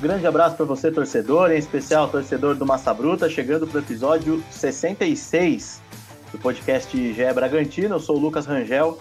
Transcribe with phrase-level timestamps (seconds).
[0.00, 4.42] Grande abraço para você, torcedor, em especial torcedor do Massa Bruta, chegando para o episódio
[4.50, 5.82] 66
[6.32, 7.96] do podcast GE Bragantino.
[7.96, 8.98] Eu sou o Lucas Rangel,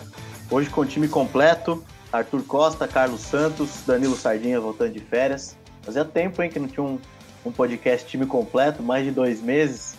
[0.51, 5.55] hoje com o time completo: Arthur Costa, Carlos Santos, Danilo Sardinha voltando de férias.
[5.83, 6.99] Fazia tempo hein, que não tinha um,
[7.45, 9.95] um podcast time completo, mais de dois meses,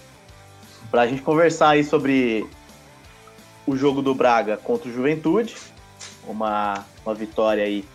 [0.91, 2.47] para a gente conversar aí sobre
[3.67, 5.57] o jogo do Braga contra o Juventude,
[6.29, 7.87] uma, uma vitória aí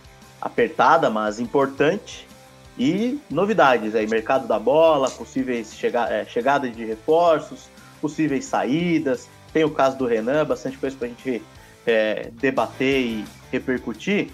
[0.42, 2.25] apertada, mas importante.
[2.78, 7.70] E novidades aí, mercado da bola, possíveis chega, é, chegada de reforços,
[8.02, 9.30] possíveis saídas.
[9.54, 11.42] Tem o caso do Renan, bastante coisa para a gente
[11.86, 14.30] é, debater e repercutir.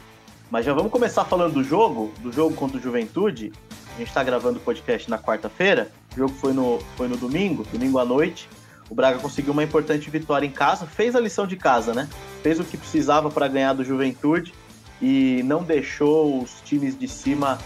[0.50, 3.54] Mas já vamos começar falando do jogo, do jogo contra o Juventude.
[3.96, 5.92] A gente está gravando o podcast na quarta-feira.
[6.14, 8.50] O jogo foi no, foi no domingo, domingo à noite.
[8.90, 12.10] O Braga conseguiu uma importante vitória em casa, fez a lição de casa, né?
[12.44, 14.54] Fez o que precisava para ganhar do Juventude
[15.02, 17.58] e não deixou os times de cima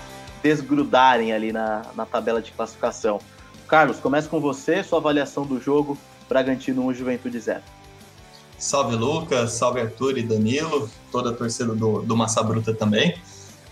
[0.46, 3.20] desgrudarem ali na, na tabela de classificação.
[3.68, 5.98] Carlos, começa com você, sua avaliação do jogo
[6.30, 7.62] Bragantino 1, Juventude 0.
[8.56, 13.20] Salve Lucas, salve Arthur e Danilo, toda a torcida do, do Massa Bruta também.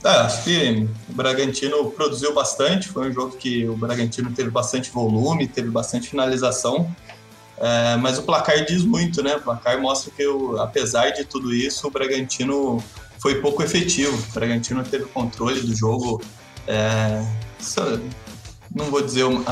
[0.04, 4.90] É, acho que o Bragantino produziu bastante, foi um jogo que o Bragantino teve bastante
[4.90, 6.90] volume, teve bastante finalização,
[7.58, 9.36] é, mas o placar diz muito, né?
[9.36, 12.84] O placar mostra que, o, apesar de tudo isso, o Bragantino
[13.20, 14.18] foi pouco efetivo.
[14.18, 16.20] O Bragantino teve controle do jogo
[16.68, 17.26] é,
[18.74, 19.44] não vou dizer o,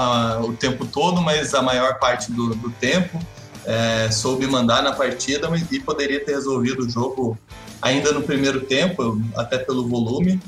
[0.44, 3.20] o, tempo todo, mas a maior parte do, do tempo.
[3.64, 7.38] É, soube mandar na partida e poderia ter resolvido o jogo
[7.80, 10.40] ainda no primeiro tempo, até pelo volume.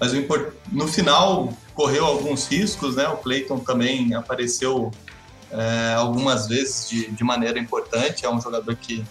[0.00, 0.12] Mas
[0.72, 3.06] no final correu alguns riscos, né?
[3.08, 4.90] O Clayton também apareceu
[5.50, 8.24] é, algumas vezes de, de maneira importante.
[8.24, 9.04] É um jogador que,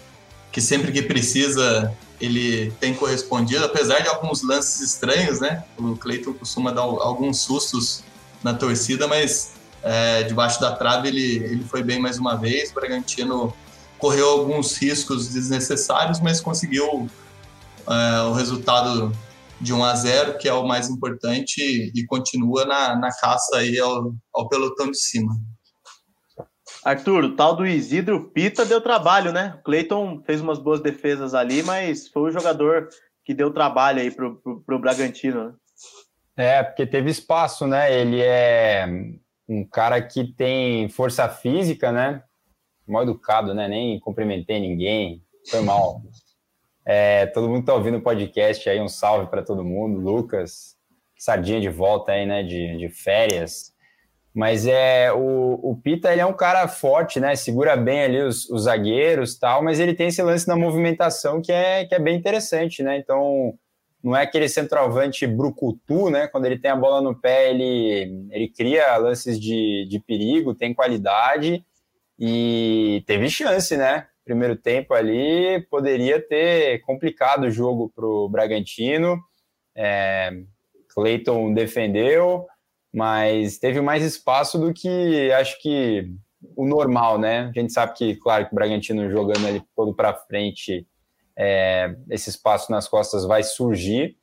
[0.54, 5.64] que sempre que precisa ele tem correspondido, apesar de alguns lances estranhos, né?
[5.76, 8.04] O Cleiton costuma dar alguns sustos
[8.40, 12.70] na torcida, mas é, debaixo da trave ele, ele foi bem mais uma vez.
[12.70, 13.52] O Bragantino
[13.98, 17.10] correu alguns riscos desnecessários, mas conseguiu
[17.88, 19.12] é, o resultado
[19.60, 21.60] de 1 a 0, que é o mais importante,
[21.92, 25.34] e continua na, na caça aí ao, ao pelotão de cima.
[26.84, 29.54] Arthur, o tal do Isidro Pita deu trabalho, né?
[29.58, 32.88] O Cleiton fez umas boas defesas ali, mas foi o jogador
[33.24, 35.54] que deu trabalho aí pro, pro, pro Bragantino, né?
[36.36, 37.92] É, porque teve espaço, né?
[37.92, 38.86] Ele é
[39.48, 42.22] um cara que tem força física, né?
[42.86, 43.66] Mal educado, né?
[43.66, 46.02] Nem cumprimentei ninguém, foi mal.
[46.84, 50.00] É, todo mundo tá ouvindo o podcast aí, um salve para todo mundo.
[50.00, 50.76] Lucas,
[51.16, 52.42] Sardinha de volta aí, né?
[52.42, 53.73] De, de férias.
[54.34, 57.36] Mas é o, o Pita ele é um cara forte, né?
[57.36, 61.52] Segura bem ali os, os zagueiros tal, mas ele tem esse lance na movimentação que
[61.52, 62.98] é, que é bem interessante, né?
[62.98, 63.56] Então
[64.02, 66.26] não é aquele centroavante brucutu, né?
[66.26, 70.74] Quando ele tem a bola no pé, ele, ele cria lances de, de perigo, tem
[70.74, 71.64] qualidade
[72.18, 74.08] e teve chance, né?
[74.24, 79.18] Primeiro tempo ali poderia ter complicado o jogo para o Bragantino.
[79.76, 80.30] É,
[80.94, 82.46] Clayton defendeu,
[82.94, 86.08] mas teve mais espaço do que acho que
[86.56, 87.50] o normal, né?
[87.54, 90.86] A gente sabe que, claro, que o Bragantino jogando ele todo para frente,
[91.36, 94.16] é, esse espaço nas costas vai surgir,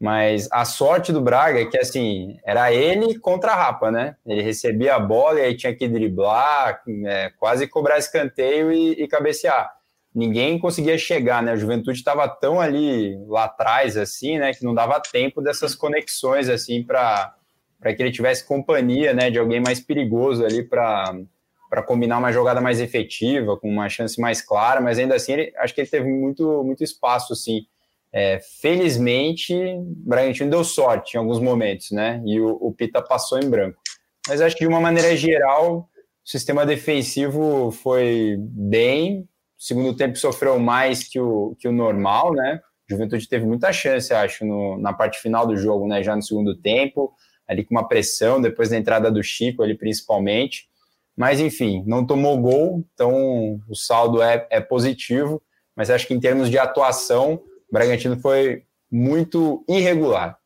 [0.00, 4.14] mas a sorte do Braga é que, assim, era ele contra a Rapa, né?
[4.24, 9.08] Ele recebia a bola e aí tinha que driblar, é, quase cobrar escanteio e, e
[9.08, 9.72] cabecear.
[10.14, 11.52] Ninguém conseguia chegar, né?
[11.52, 14.52] A juventude estava tão ali lá atrás, assim, né?
[14.52, 17.34] Que não dava tempo dessas conexões, assim, para
[17.82, 22.60] para que ele tivesse companhia né, de alguém mais perigoso ali para combinar uma jogada
[22.60, 26.08] mais efetiva, com uma chance mais clara, mas ainda assim ele, acho que ele teve
[26.08, 27.66] muito, muito espaço, assim.
[28.12, 32.22] É, felizmente, o Bragantino deu sorte em alguns momentos, né?
[32.24, 33.80] E o, o, Pita passou em branco.
[34.28, 35.88] Mas acho que de uma maneira geral,
[36.24, 39.22] o sistema defensivo foi bem.
[39.22, 39.26] O
[39.56, 42.60] segundo tempo sofreu mais que o, que o normal, né?
[42.88, 46.02] O Juventude teve muita chance, acho, no, na parte final do jogo, né?
[46.02, 47.12] Já no segundo tempo
[47.52, 50.68] ali com uma pressão depois da entrada do Chico ali principalmente.
[51.16, 55.42] Mas enfim, não tomou gol, então o saldo é, é positivo,
[55.76, 60.38] mas acho que em termos de atuação, o Bragantino foi muito irregular.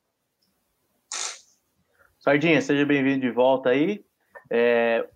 [2.19, 4.05] Sardinha, seja bem-vindo de volta aí.
[4.51, 5.07] É,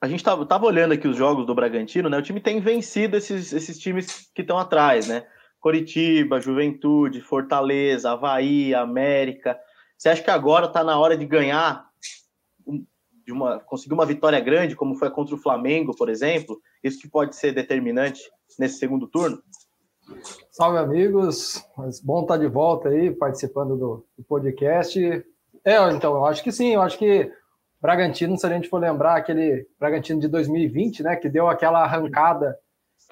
[0.00, 2.18] a gente estava tava olhando aqui os jogos do Bragantino, né?
[2.18, 5.24] O time tem vencido esses, esses times que estão atrás, né?
[5.58, 9.58] Coritiba, Juventude, Fortaleza, Havaí, América.
[9.98, 11.84] Você acha que agora está na hora de ganhar,
[13.26, 16.60] de uma, conseguir uma vitória grande, como foi contra o Flamengo, por exemplo?
[16.84, 18.22] Isso que pode ser determinante
[18.56, 19.42] nesse segundo turno?
[20.52, 21.62] Salve, amigos.
[22.04, 24.98] Bom estar de volta aí, participando do, do podcast.
[25.64, 27.30] É, então, eu acho que sim, eu acho que
[27.80, 32.56] Bragantino, se a gente for lembrar, aquele Bragantino de 2020, né, que deu aquela arrancada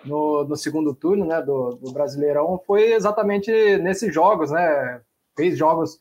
[0.05, 5.01] no, no segundo turno, né, do, do, Brasileirão, foi exatamente nesses jogos, né,
[5.37, 5.99] fez jogos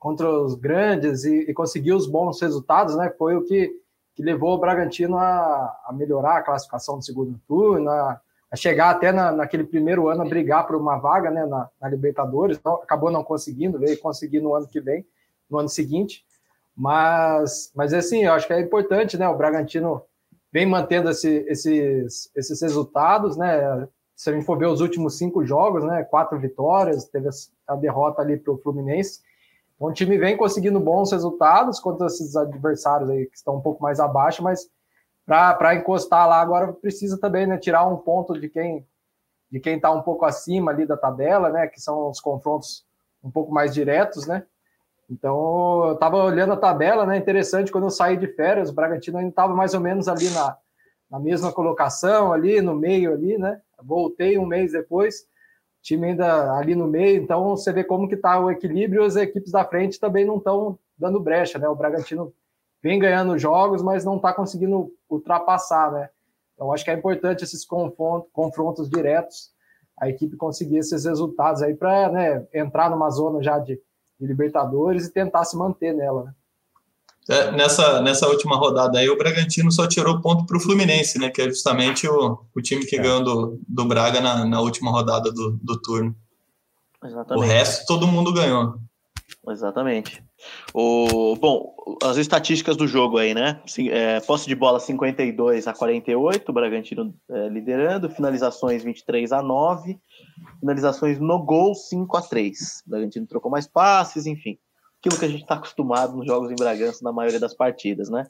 [0.00, 3.70] contra os grandes e, e conseguiu os bons resultados, né, foi o que,
[4.16, 8.20] que levou o Bragantino a, a melhorar a classificação do segundo turno, a,
[8.50, 11.88] a chegar até na, naquele primeiro ano a brigar por uma vaga, né, na, na
[11.88, 15.06] Libertadores, então, acabou não conseguindo, veio conseguir no ano que vem,
[15.48, 16.24] no ano seguinte,
[16.80, 19.28] mas, mas assim, eu acho que é importante, né?
[19.28, 20.02] O Bragantino
[20.50, 23.86] vem mantendo esse, esses, esses resultados, né?
[24.16, 26.04] Se a gente for ver os últimos cinco jogos, né?
[26.04, 27.28] Quatro vitórias, teve
[27.66, 29.20] a derrota ali para o Fluminense.
[29.80, 33.82] Então, o time vem conseguindo bons resultados contra esses adversários aí que estão um pouco
[33.82, 34.68] mais abaixo, mas
[35.24, 38.86] para encostar lá agora precisa também né, tirar um ponto de quem
[39.50, 41.66] de quem está um pouco acima ali da tabela, né?
[41.66, 42.84] Que são os confrontos
[43.20, 44.44] um pouco mais diretos, né?
[45.10, 47.16] Então, eu estava olhando a tabela, né?
[47.16, 50.56] Interessante, quando eu saí de férias, o Bragantino ainda estava mais ou menos ali na,
[51.10, 53.60] na mesma colocação, ali no meio, ali, né?
[53.82, 55.26] Voltei um mês depois,
[55.82, 59.52] time ainda ali no meio, então você vê como que está o equilíbrio, as equipes
[59.52, 61.68] da frente também não estão dando brecha, né?
[61.68, 62.32] O Bragantino
[62.82, 66.10] vem ganhando jogos, mas não está conseguindo ultrapassar, né?
[66.54, 69.50] Então, acho que é importante esses confrontos, diretos,
[69.98, 73.80] a equipe conseguir esses resultados aí para né, entrar numa zona já de
[74.20, 76.24] de Libertadores e tentar se manter nela.
[76.24, 76.34] Né?
[77.28, 81.30] É, nessa, nessa última rodada aí, o Bragantino só tirou ponto para o Fluminense, né?
[81.30, 83.02] Que é justamente o, o time que é.
[83.02, 86.14] ganhou do, do Braga na, na última rodada do, do turno.
[87.04, 87.44] Exatamente.
[87.44, 88.74] O resto todo mundo ganhou.
[89.48, 90.22] Exatamente.
[90.74, 93.60] O, bom, as estatísticas do jogo aí, né?
[93.90, 99.98] É, posse de bola 52 a 48, o Bragantino é, liderando, finalizações 23 a 9,
[100.60, 102.82] finalizações no gol 5 a 3.
[102.86, 104.58] O Bragantino trocou mais passes, enfim.
[105.00, 108.26] Aquilo que a gente está acostumado nos jogos em Bragança na maioria das partidas, né?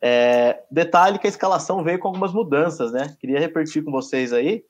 [0.00, 3.16] É, detalhe que a escalação veio com algumas mudanças, né?
[3.20, 4.64] Queria repetir com vocês aí,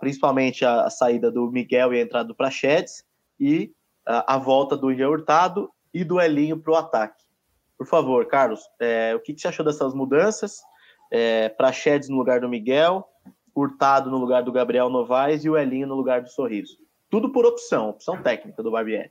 [0.00, 3.04] principalmente a, a, saída do Miguel e a entrada do Prachedes
[3.38, 3.72] e
[4.06, 7.24] a, a volta do Ian Hurtado e do Elinho para o ataque.
[7.76, 10.60] Por favor, Carlos, é, o que, que, você achou dessas mudanças?
[11.10, 13.06] É, Prachedes no lugar do Miguel,
[13.54, 16.76] Hurtado no lugar do Gabriel Novaes e o Elinho no lugar do Sorriso.
[17.10, 19.10] Tudo por opção, opção técnica do Barbieri.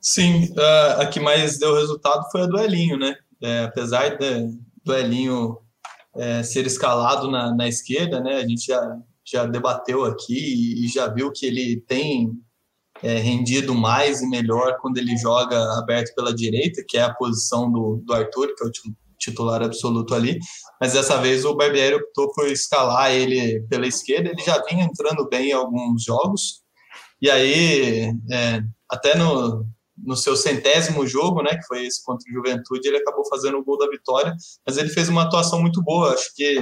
[0.00, 3.16] Sim, a, a que mais deu resultado foi a do Elinho, né?
[3.42, 4.50] É, apesar de,
[4.84, 5.58] do Elinho
[6.14, 8.36] é, ser escalado na, na, esquerda, né?
[8.36, 12.30] A gente já, já debateu aqui e já viu que ele tem
[13.02, 17.70] é, rendido mais e melhor quando ele joga aberto pela direita, que é a posição
[17.70, 18.70] do, do Arthur, que é o
[19.18, 20.38] titular absoluto ali.
[20.80, 24.30] Mas dessa vez o Barbieri optou por escalar ele pela esquerda.
[24.30, 26.62] Ele já vinha entrando bem em alguns jogos.
[27.20, 29.66] E aí, é, até no,
[29.96, 33.64] no seu centésimo jogo, né, que foi esse contra o Juventude, ele acabou fazendo o
[33.64, 34.34] gol da vitória.
[34.66, 36.12] Mas ele fez uma atuação muito boa.
[36.12, 36.60] Acho que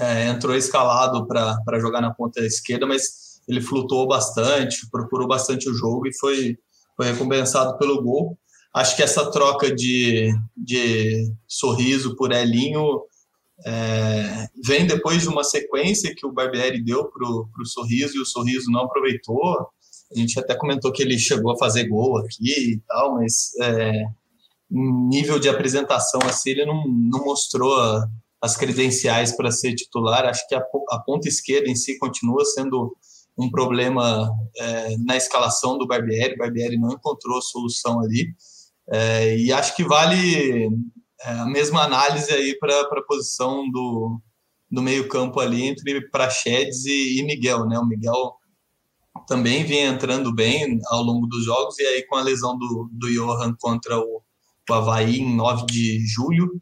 [0.00, 5.74] é, entrou escalado para jogar na ponta esquerda, mas ele flutuou bastante, procurou bastante o
[5.74, 6.56] jogo e foi,
[6.96, 8.38] foi recompensado pelo gol.
[8.74, 13.02] Acho que essa troca de, de sorriso por Elinho
[13.66, 18.26] é, vem depois de uma sequência que o Barbieri deu para o sorriso e o
[18.26, 19.68] sorriso não aproveitou.
[20.14, 23.92] A gente até comentou que ele chegou a fazer gol aqui e tal, mas é,
[24.70, 27.74] nível de apresentação assim, ele não, não mostrou
[28.40, 30.24] as credenciais para ser titular.
[30.24, 32.96] Acho que a, a ponta esquerda em si continua sendo
[33.38, 38.26] um problema é, na escalação do Barbieri, o Barbieri não encontrou solução ali,
[38.90, 40.68] é, e acho que vale
[41.22, 44.20] é, a mesma análise aí para a posição do,
[44.70, 48.34] do meio campo ali entre Prachedes e, e, Miguel, né, o Miguel
[49.32, 53.10] também vinha entrando bem ao longo dos jogos, e aí com a lesão do, do
[53.10, 54.20] Johan contra o,
[54.68, 56.60] o Havaí em 9 de julho,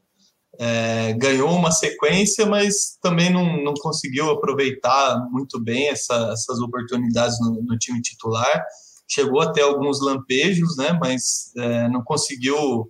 [0.56, 7.40] é, ganhou uma sequência, mas também não, não conseguiu aproveitar muito bem essa, essas oportunidades
[7.40, 8.64] no, no, time titular.
[9.10, 12.88] Chegou até alguns lampejos, né, mas é, não conseguiu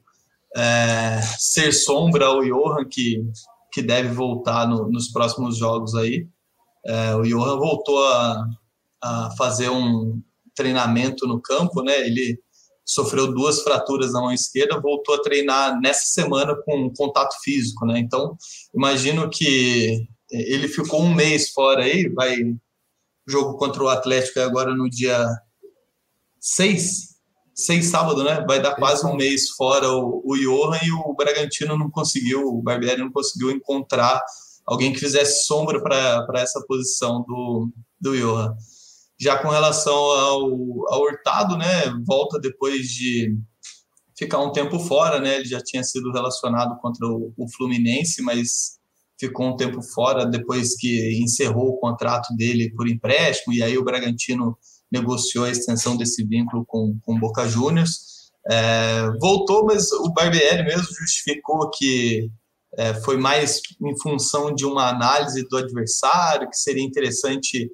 [0.55, 3.25] é, ser sombra ao Johan, que,
[3.73, 6.29] que deve voltar no, nos próximos jogos aí.
[6.85, 8.47] É, o Johan voltou a,
[9.02, 10.21] a fazer um
[10.54, 12.38] treinamento no campo, né, ele
[12.85, 18.00] sofreu duas fraturas na mão esquerda, voltou a treinar nessa semana com contato físico, né?
[18.00, 18.37] Então,
[18.75, 22.37] imagino que ele ficou um mês fora aí, vai
[23.28, 25.25] jogo contra o Atlético agora no dia
[26.40, 27.11] 6,
[27.54, 28.45] 6 sábado, né?
[28.47, 32.62] Vai dar quase um mês fora o, o Johan e o Bragantino não conseguiu, o
[32.62, 34.21] Barbieri não conseguiu encontrar
[34.66, 38.54] alguém que fizesse sombra para essa posição do, do Johan.
[39.21, 40.43] Já com relação ao,
[40.89, 43.37] ao Hurtado, né, volta depois de
[44.21, 45.37] ficar um tempo fora, né?
[45.37, 48.79] Ele já tinha sido relacionado contra o, o Fluminense, mas
[49.19, 53.85] ficou um tempo fora depois que encerrou o contrato dele por empréstimo, e aí o
[53.85, 54.57] Bragantino
[54.93, 58.11] negociou a extensão desse vínculo com o Boca Juniors.
[58.50, 62.31] É, voltou, mas o Barbieri mesmo justificou que
[62.77, 67.71] é, foi mais em função de uma análise do adversário, que seria interessante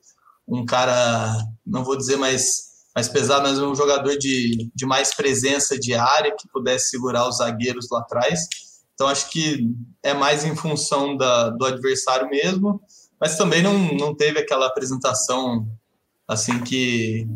[0.47, 1.37] um cara,
[1.67, 6.35] não vou dizer mais, mais pesado, mas um jogador de, de mais presença de área,
[6.37, 8.49] que pudesse segurar os zagueiros lá atrás.
[8.95, 9.69] Então, acho que
[10.03, 12.81] é mais em função da, do adversário mesmo,
[13.21, 15.67] mas também não, não teve aquela apresentação
[16.26, 17.26] assim que,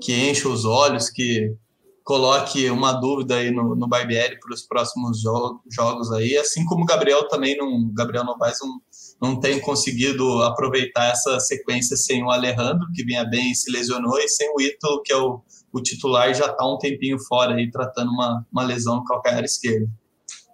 [0.00, 1.54] que enche os olhos, que
[2.02, 6.82] coloque uma dúvida aí no, no Barbieri para os próximos jo jogos aí, assim como
[6.82, 8.80] o Gabriel também não, Gabriel Novaes não,
[9.20, 14.18] não tem conseguido aproveitar essa sequência sem o Alejandro, que vinha bem e se lesionou,
[14.18, 17.70] e sem o Ítalo, que é o, o titular, já está um tempinho fora aí,
[17.70, 19.88] tratando uma, uma lesão no calcanhar esquerdo.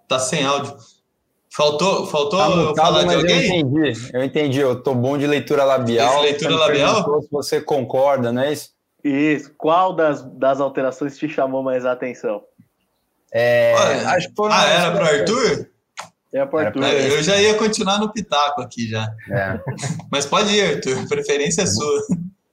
[0.07, 0.75] Tá sem áudio.
[1.49, 3.49] Faltou, faltou tá mutado, falar de alguém?
[3.49, 6.21] Eu entendi, eu entendi, eu tô bom de leitura labial.
[6.21, 7.21] leitura labial?
[7.21, 8.75] Se você concorda, não é isso?
[9.03, 9.53] Isso.
[9.57, 12.43] Qual das, das alterações te chamou mais a atenção?
[13.33, 15.69] É, Olha, acho que foi ah, era para Arthur?
[16.33, 16.83] É pro Arthur.
[16.83, 19.09] É, eu já ia continuar no Pitaco aqui já.
[19.29, 19.59] É.
[20.11, 21.07] Mas pode ir, Arthur.
[21.07, 22.01] Preferência é sua.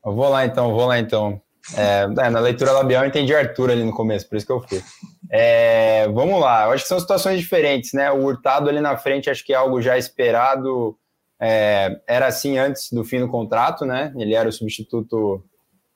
[0.05, 1.41] Eu vou lá então, vou lá então.
[1.77, 4.61] É, é, na leitura labial eu entendi Arthur ali no começo, por isso que eu
[4.61, 4.83] fui.
[5.31, 8.11] É, vamos lá, eu acho que são situações diferentes, né?
[8.13, 10.97] O Hurtado ali na frente, acho que é algo já esperado.
[11.41, 14.13] É, era assim antes do fim do contrato, né?
[14.17, 15.43] Ele era o substituto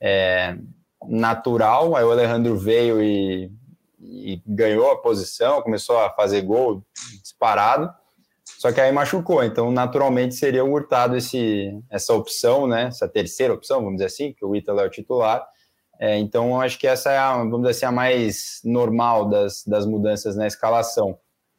[0.00, 0.56] é,
[1.06, 1.94] natural.
[1.94, 3.50] Aí o Alejandro veio e,
[4.00, 6.84] e, ganhou a posição, começou a fazer gol
[7.22, 7.92] disparado.
[8.58, 12.84] Só que aí machucou, então naturalmente seria o Hurtado esse, essa opção, né?
[12.84, 15.46] Essa terceira opção, vamos dizer assim, que o Ítalo é o titular.
[16.00, 19.86] É, então acho que essa é a, vamos dizer assim, a mais normal das, das
[19.86, 21.18] mudanças na escalação.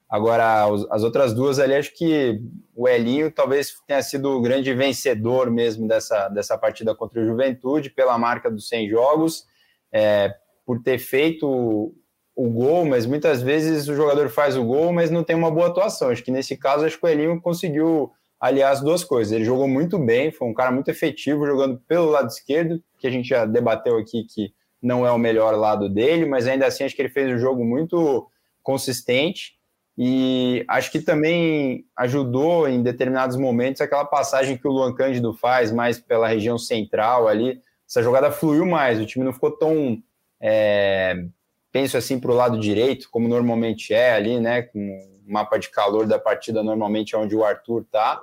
[0.09, 2.41] Agora, as outras duas ali, acho que
[2.75, 7.91] o Elinho talvez tenha sido o grande vencedor mesmo dessa, dessa partida contra o Juventude,
[7.91, 9.45] pela marca dos 100 jogos,
[9.93, 10.33] é,
[10.65, 11.93] por ter feito
[12.39, 15.67] o gol, mas muitas vezes o jogador faz o gol, mas não tem uma boa
[15.67, 16.09] atuação.
[16.09, 19.33] Acho que nesse caso, acho que o Elinho conseguiu aliar as duas coisas.
[19.33, 23.11] Ele jogou muito bem, foi um cara muito efetivo jogando pelo lado esquerdo, que a
[23.11, 26.95] gente já debateu aqui que não é o melhor lado dele, mas ainda assim acho
[26.95, 28.25] que ele fez um jogo muito
[28.63, 29.59] consistente
[29.97, 35.73] e acho que também ajudou em determinados momentos aquela passagem que o Luan Cândido faz
[35.73, 37.59] mais pela região central ali.
[37.85, 40.01] Essa jogada fluiu mais, o time não ficou tão.
[40.39, 41.25] É,
[41.71, 44.63] penso assim para o lado direito, como normalmente é ali, né?
[44.63, 48.21] Com o mapa de calor da partida, normalmente é onde o Arthur tá.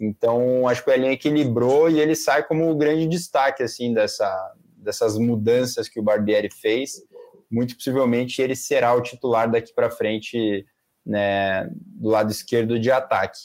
[0.00, 4.54] Então, acho que o Elinho equilibrou e ele sai como o grande destaque assim dessa,
[4.76, 7.02] dessas mudanças que o Barbieri fez.
[7.50, 10.64] Muito possivelmente ele será o titular daqui para frente
[11.04, 13.38] né, do lado esquerdo de ataque.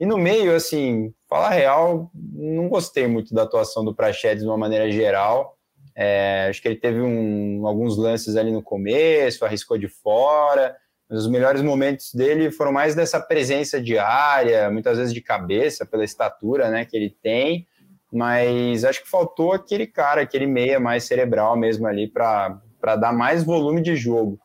[0.00, 4.56] E no meio, assim, falar real, não gostei muito da atuação do Prachedes de uma
[4.56, 5.58] maneira geral.
[6.02, 10.74] É, acho que ele teve um, alguns lances ali no começo, arriscou de fora,
[11.06, 15.84] mas os melhores momentos dele foram mais dessa presença de área, muitas vezes de cabeça,
[15.84, 17.66] pela estatura né, que ele tem.
[18.10, 23.44] Mas acho que faltou aquele cara, aquele meia mais cerebral mesmo ali para dar mais
[23.44, 24.40] volume de jogo.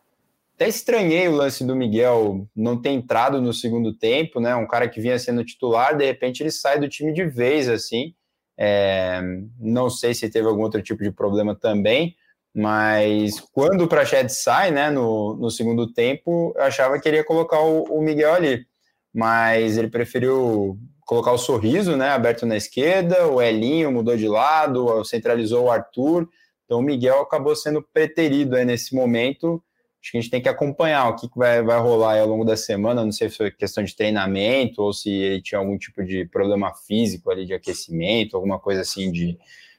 [0.56, 4.54] Até estranhei o lance do Miguel não ter entrado no segundo tempo, né?
[4.58, 8.14] Um cara que vinha sendo titular, de repente ele sai do time de vez, assim.
[8.58, 9.22] É,
[9.60, 12.16] não sei se teve algum outro tipo de problema também,
[12.54, 17.24] mas quando o Prached sai, né, no, no segundo tempo, eu achava que ele ia
[17.24, 18.66] colocar o, o Miguel ali,
[19.14, 25.04] mas ele preferiu colocar o sorriso, né, aberto na esquerda, o Elinho mudou de lado,
[25.04, 26.28] centralizou o Arthur,
[26.64, 29.62] então o Miguel acabou sendo preterido nesse momento
[30.06, 32.56] acho que a gente tem que acompanhar o que, vai, vai rolar ao longo da
[32.56, 33.04] semana.
[33.04, 36.72] Não sei se foi questão de treinamento ou se ele tinha algum tipo de problema
[36.76, 39.36] físico ali de aquecimento, alguma coisa assim de,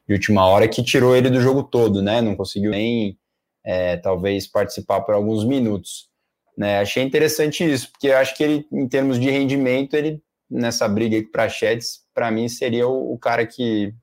[0.06, 2.20] de última hora que tirou ele do jogo todo, né?
[2.20, 3.16] Não conseguiu nem
[3.64, 6.08] é, talvez participar por alguns minutos.
[6.58, 6.80] Né?
[6.80, 11.48] Achei interessante isso, porque acho que ele, em termos de rendimento, ele nessa briga para
[11.48, 13.94] Chets, para mim seria o, o cara que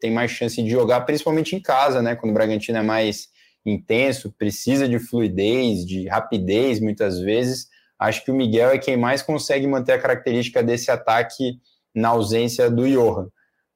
[0.00, 2.14] tem mais chance de jogar, principalmente em casa, né?
[2.14, 3.31] Quando o Bragantino é mais
[3.64, 7.68] intenso, precisa de fluidez, de rapidez muitas vezes.
[7.98, 11.60] Acho que o Miguel é quem mais consegue manter a característica desse ataque
[11.94, 13.28] na ausência do Johan.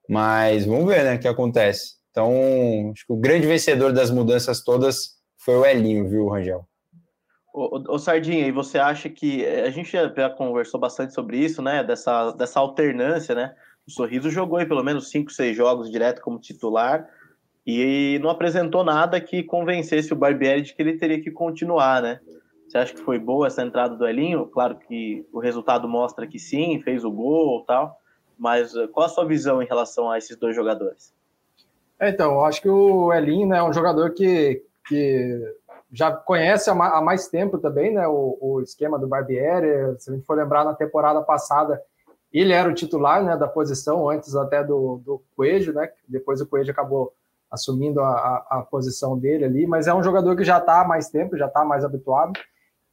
[0.08, 1.96] Mas vamos ver né, o que acontece.
[2.10, 2.32] Então,
[2.92, 6.66] acho que o grande vencedor das mudanças todas foi o Elinho, viu, Rangel?
[7.54, 11.82] Ô Sardinha, e você acha que eh, a gente já conversou bastante sobre isso, né?
[11.82, 13.54] Dessa, dessa alternância, né?
[13.86, 17.08] O Sorriso jogou aí pelo menos cinco, seis jogos direto como titular
[17.66, 22.20] e não apresentou nada que convencesse o Barbieri de que ele teria que continuar, né?
[22.68, 24.46] Você acha que foi boa essa entrada do Elinho?
[24.46, 27.99] Claro que o resultado mostra que sim, fez o gol tal,
[28.38, 31.12] mas eh, qual a sua visão em relação a esses dois jogadores?
[31.99, 35.54] É, então, eu acho que o Elinho né, é um jogador que, que
[35.92, 39.99] já conhece há mais tempo também né, o, o esquema do Barbieri.
[39.99, 41.80] Se a gente for lembrar, na temporada passada,
[42.32, 45.90] ele era o titular né, da posição, antes até do, do Coelho, né?
[46.06, 47.14] Depois o Coelho acabou
[47.56, 50.84] assumindo a, a, a posição dele ali, mas é um jogador que já está há
[50.86, 52.32] mais tempo, já está mais habituado.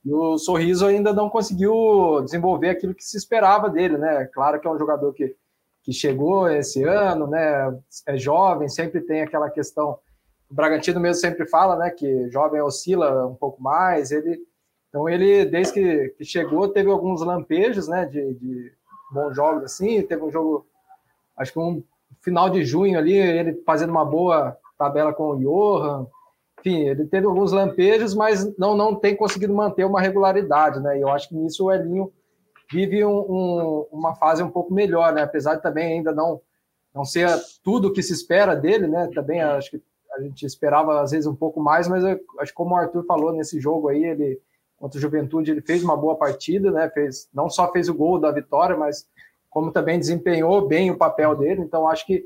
[0.04, 4.26] E o Sorriso ainda não conseguiu desenvolver aquilo que se esperava dele, né?
[4.34, 5.36] Claro que é um jogador que,
[5.82, 7.80] que chegou esse ano, né?
[8.08, 9.98] É jovem, sempre tem aquela questão.
[10.50, 11.90] O Bragantino mesmo sempre fala, né?
[11.90, 14.12] Que jovem oscila um pouco mais.
[14.12, 14.42] Ele,
[14.90, 18.06] então ele, desde que, que chegou, teve alguns lampejos, né?
[18.06, 18.74] De, de
[19.12, 20.02] bons jogos assim.
[20.02, 20.68] Teve um jogo,
[21.38, 21.82] acho que um
[22.22, 26.08] final de junho ali, ele fazendo uma boa tabela com o Johan
[26.64, 30.98] enfim, ele teve alguns lampejos, mas não, não tem conseguido manter uma regularidade, né?
[30.98, 32.12] E eu acho que nisso o Elinho
[32.72, 35.24] vive um, um, uma fase um pouco melhor, né?
[35.24, 36.40] Apesar de também ainda não,
[36.96, 37.28] não ser
[37.62, 39.10] tudo o que se espera dele, né?
[39.14, 42.58] Também acho que a gente esperava às vezes um pouco mais, mas eu, acho que
[42.58, 44.40] como o Arthur falou nesse jogo aí, ele
[44.78, 46.90] contra o Juventude, ele fez uma boa partida, né?
[46.90, 49.06] Fez, não só fez o gol da vitória, mas
[49.54, 51.62] como também desempenhou bem o papel dele.
[51.62, 52.26] Então acho que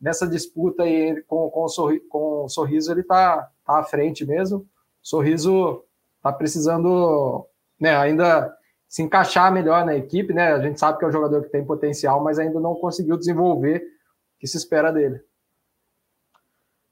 [0.00, 4.24] nessa disputa aí com, com, o, sorri, com o sorriso ele está tá à frente
[4.24, 4.66] mesmo.
[5.02, 5.84] Sorriso
[6.22, 7.46] tá precisando
[7.78, 8.56] né, ainda
[8.88, 10.52] se encaixar melhor na equipe, né?
[10.52, 13.78] A gente sabe que é um jogador que tem potencial, mas ainda não conseguiu desenvolver
[13.78, 15.20] o que se espera dele.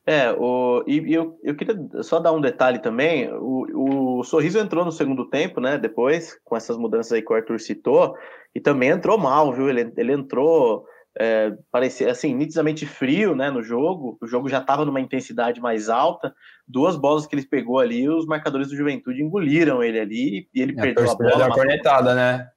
[0.07, 3.31] É, o, e eu, eu queria só dar um detalhe também.
[3.33, 5.79] O, o Sorriso entrou no segundo tempo, né?
[5.79, 8.17] Depois, com essas mudanças aí que o Arthur citou,
[8.55, 9.69] e também entrou mal, viu?
[9.69, 10.85] Ele, ele entrou
[11.19, 14.17] é, parecia assim nitidamente frio né, no jogo.
[14.21, 16.35] O jogo já estava numa intensidade mais alta.
[16.67, 20.75] Duas bolas que ele pegou ali, os marcadores do Juventude engoliram ele ali e ele
[20.75, 21.31] perdeu a, a bola.
[21.31, 22.49] Deu uma cornetada, né?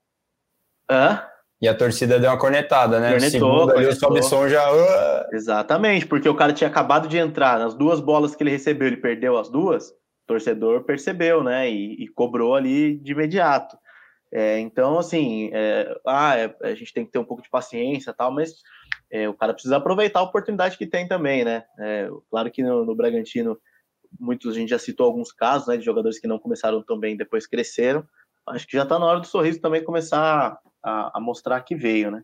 [0.90, 1.24] Hã?
[1.62, 3.12] E a torcida deu uma cornetada, né?
[3.12, 4.72] Cornetou, Segundo, ali, o Sobson já.
[4.72, 5.34] Uh...
[5.34, 7.58] Exatamente, porque o cara tinha acabado de entrar.
[7.58, 9.90] Nas duas bolas que ele recebeu, ele perdeu as duas.
[9.90, 11.70] O torcedor percebeu, né?
[11.70, 13.78] E, e cobrou ali de imediato.
[14.36, 18.12] É, então, assim, é, ah, é, a gente tem que ter um pouco de paciência
[18.12, 18.64] tal, mas
[19.12, 21.64] é, o cara precisa aproveitar a oportunidade que tem também, né?
[21.80, 23.56] É, claro que no, no, Bragantino,
[24.20, 27.16] muitos, a gente já citou alguns casos, né, de jogadores que não começaram tão bem
[27.16, 28.04] depois cresceram.
[28.48, 32.10] Acho que já está na hora do sorriso também começar a, a mostrar que veio,
[32.10, 32.24] né?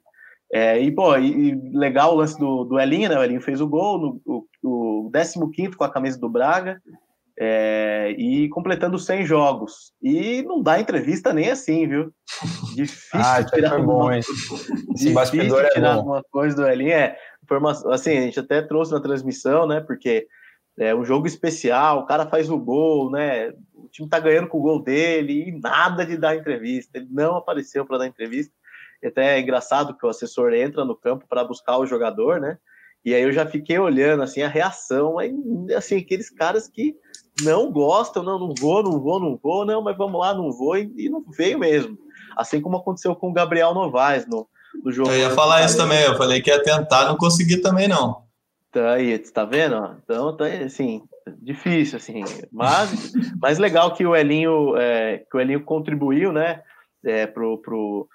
[0.51, 3.19] É, e, pô, e, e, legal o lance do, do Elinho, né?
[3.19, 4.21] O Elinho fez o gol, no,
[4.63, 6.81] o, o 15 com a camisa do Braga,
[7.41, 9.93] é, e completando 100 jogos.
[10.01, 12.13] E não dá entrevista nem assim, viu?
[12.75, 16.91] Difícil ah, tirar alguma, Esse difícil é tirar alguma coisa do Elinho.
[16.91, 17.17] É,
[17.91, 19.79] assim, a gente até trouxe na transmissão, né?
[19.79, 20.27] Porque
[20.77, 23.53] é um jogo especial, o cara faz o gol, né?
[23.73, 26.97] O time tá ganhando com o gol dele e nada de dar entrevista.
[26.97, 28.53] Ele não apareceu para dar entrevista.
[29.01, 32.57] E até é engraçado que o assessor entra no campo para buscar o jogador, né?
[33.05, 35.15] E aí eu já fiquei olhando assim a reação,
[35.75, 36.97] assim aqueles caras que
[37.43, 40.77] não gostam, não, não vou, não vou, não vou, não, mas vamos lá, não vou,
[40.77, 41.97] e, e não veio mesmo.
[42.37, 44.47] Assim como aconteceu com o Gabriel Novaes no,
[44.83, 45.11] no jogo.
[45.11, 48.23] Eu ia falar isso também, eu falei que ia tentar, não consegui também, não.
[48.71, 49.97] Tá aí, tá vendo?
[50.03, 51.01] Então, tá assim,
[51.41, 56.61] difícil, assim, mas, mas legal que o Elinho, é, que o Elinho contribuiu, né,
[57.03, 58.07] é, pro, pro,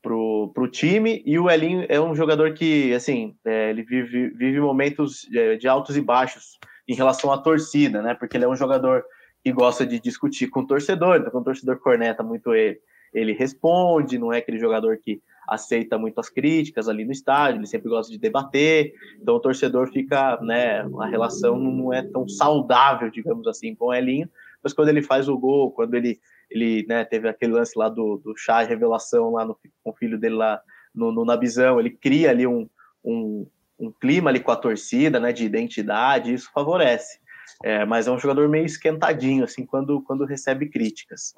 [0.00, 4.60] pro, pro time, e o Elinho é um jogador que, assim, é, ele vive, vive
[4.60, 6.58] momentos de, de altos e baixos,
[6.88, 8.14] em relação à torcida, né?
[8.14, 9.04] Porque ele é um jogador
[9.42, 12.80] que gosta de discutir com o torcedor, então quando o torcedor corneta muito ele,
[13.12, 17.66] ele responde, não é aquele jogador que aceita muito as críticas ali no estádio, ele
[17.66, 23.08] sempre gosta de debater, então o torcedor fica, né, a relação não é tão saudável,
[23.08, 24.28] digamos assim, com o Elinho,
[24.62, 26.20] mas quando ele faz o gol, quando ele,
[26.50, 30.18] ele né, teve aquele lance lá do, do chá revelação lá no, com o filho
[30.18, 30.60] dele lá
[30.92, 32.68] no, no Nabizão, ele cria ali um,
[33.04, 33.46] um,
[33.78, 37.18] um clima ali com a torcida, né, de identidade, isso favorece.
[37.62, 41.32] É, mas é um jogador meio esquentadinho, assim, quando, quando recebe críticas.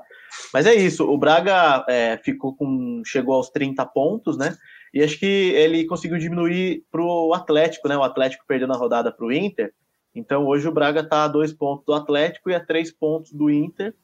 [0.52, 3.02] Mas é isso, o Braga é, ficou com.
[3.04, 4.56] chegou aos 30 pontos, né?
[4.92, 7.96] E acho que ele conseguiu diminuir para o Atlético, né?
[7.96, 9.72] O Atlético perdeu na rodada para o Inter.
[10.14, 13.50] Então hoje o Braga está a dois pontos do Atlético e a três pontos do
[13.50, 13.94] Inter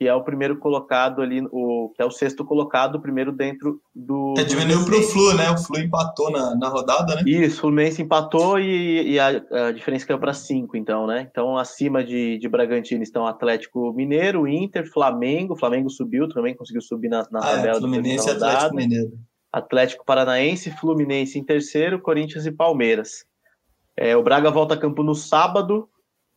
[0.00, 3.82] que é o primeiro colocado ali, o que é o sexto colocado, o primeiro dentro
[3.94, 4.32] do.
[4.38, 5.50] É, diminuiu para o Flu, né?
[5.50, 7.22] O Flu empatou na, na rodada, né?
[7.26, 11.28] Isso, o Fluminense empatou e, e a, a, diferença caiu para cinco, então, né?
[11.30, 15.54] Então, acima de, de Bragantino estão Atlético Mineiro, Inter, Flamengo.
[15.54, 17.76] Flamengo subiu também, conseguiu subir na, na ah, é, tabela.
[17.76, 19.12] É, Fluminense e Atlético Mineiro.
[19.52, 23.26] Atlético Paranaense, Fluminense em terceiro, Corinthians e Palmeiras.
[23.94, 25.89] É, o Braga volta a campo no sábado,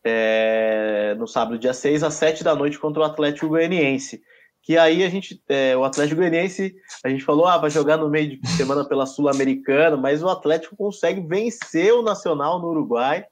[0.03, 4.21] é, no sábado, dia 6, às 7 da noite, contra o Atlético Goianiense.
[4.61, 8.09] que aí a gente, é, o Atlético Goianiense, a gente falou, ah, vai jogar no
[8.09, 13.25] meio de semana pela Sul-Americana, mas o Atlético consegue vencer o Nacional no Uruguai,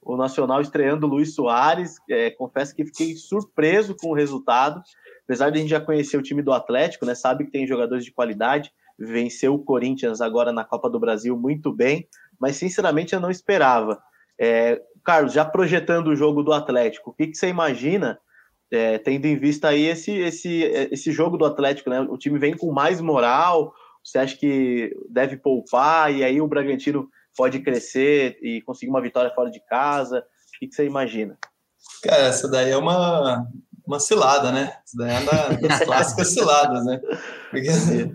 [0.00, 4.80] o Nacional estreando o Luiz Soares, é, confesso que fiquei surpreso com o resultado,
[5.24, 8.04] apesar de a gente já conhecer o time do Atlético, né, sabe que tem jogadores
[8.04, 12.06] de qualidade, venceu o Corinthians agora na Copa do Brasil muito bem,
[12.38, 14.00] mas sinceramente eu não esperava.
[14.38, 18.18] É, Carlos, já projetando o jogo do Atlético, o que, que você imagina,
[18.70, 22.00] é, tendo em vista aí esse, esse, esse jogo do Atlético, né?
[22.00, 27.08] O time vem com mais moral, você acha que deve poupar, e aí o Bragantino
[27.36, 30.18] pode crescer e conseguir uma vitória fora de casa?
[30.18, 31.38] O que, que você imagina?
[32.02, 33.46] Cara, essa daí é uma,
[33.86, 34.72] uma cilada, né?
[34.84, 37.00] Isso daí é uma das clássicas ciladas, né?
[37.50, 37.68] Porque,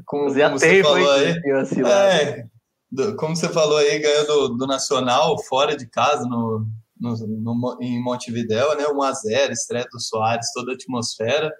[0.05, 1.41] como, como você falou aí,
[1.85, 2.45] é,
[3.17, 6.65] como você falou aí, ganhou do, do Nacional fora de casa, no,
[6.99, 8.85] no, no, em Montevidéu, né?
[8.85, 11.51] 1x0, estreia do Soares, toda a atmosfera.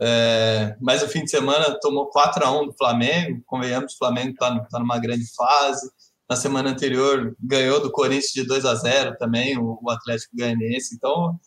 [0.00, 3.42] É, mas o fim de semana tomou 4 a 1 do Flamengo.
[3.46, 5.90] Convenhamos, o Flamengo está tá numa grande fase.
[6.30, 10.94] Na semana anterior ganhou do Corinthians de 2 a 0 também, o, o Atlético Goianiense.
[10.94, 11.38] Então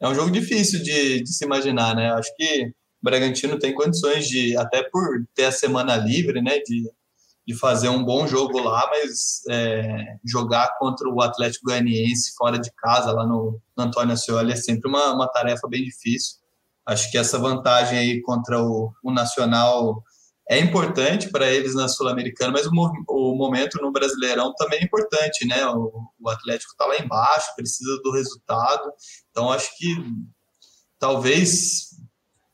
[0.00, 2.10] é um jogo difícil de, de se imaginar, né?
[2.12, 2.72] Acho que o
[3.02, 6.58] Bragantino tem condições de, até por ter a semana livre, né?
[6.58, 6.90] De,
[7.46, 12.70] de fazer um bom jogo lá, mas é, jogar contra o Atlético Goianiense fora de
[12.72, 16.36] casa, lá no, no Antônio Ascioli, é sempre uma, uma tarefa bem difícil.
[16.86, 20.02] Acho que essa vantagem aí contra o, o Nacional
[20.48, 22.70] é importante para eles na Sul-Americana, mas o,
[23.08, 25.64] o, momento no Brasileirão também é importante, né?
[25.66, 28.92] O, o Atlético está lá embaixo, precisa do resultado,
[29.30, 29.94] então acho que
[30.98, 31.89] talvez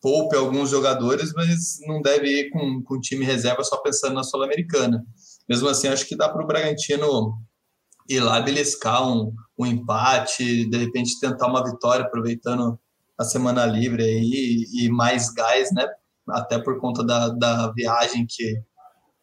[0.07, 5.05] poupe alguns jogadores, mas não deve ir com, com time reserva só pensando na Sul-Americana.
[5.49, 7.35] Mesmo assim, acho que dá para o Bragantino
[8.09, 12.79] ir lá beliscar um, um empate, de repente tentar uma vitória, aproveitando
[13.19, 15.85] a semana livre aí e mais gás, né?
[16.31, 18.63] Até por conta da, da viagem que,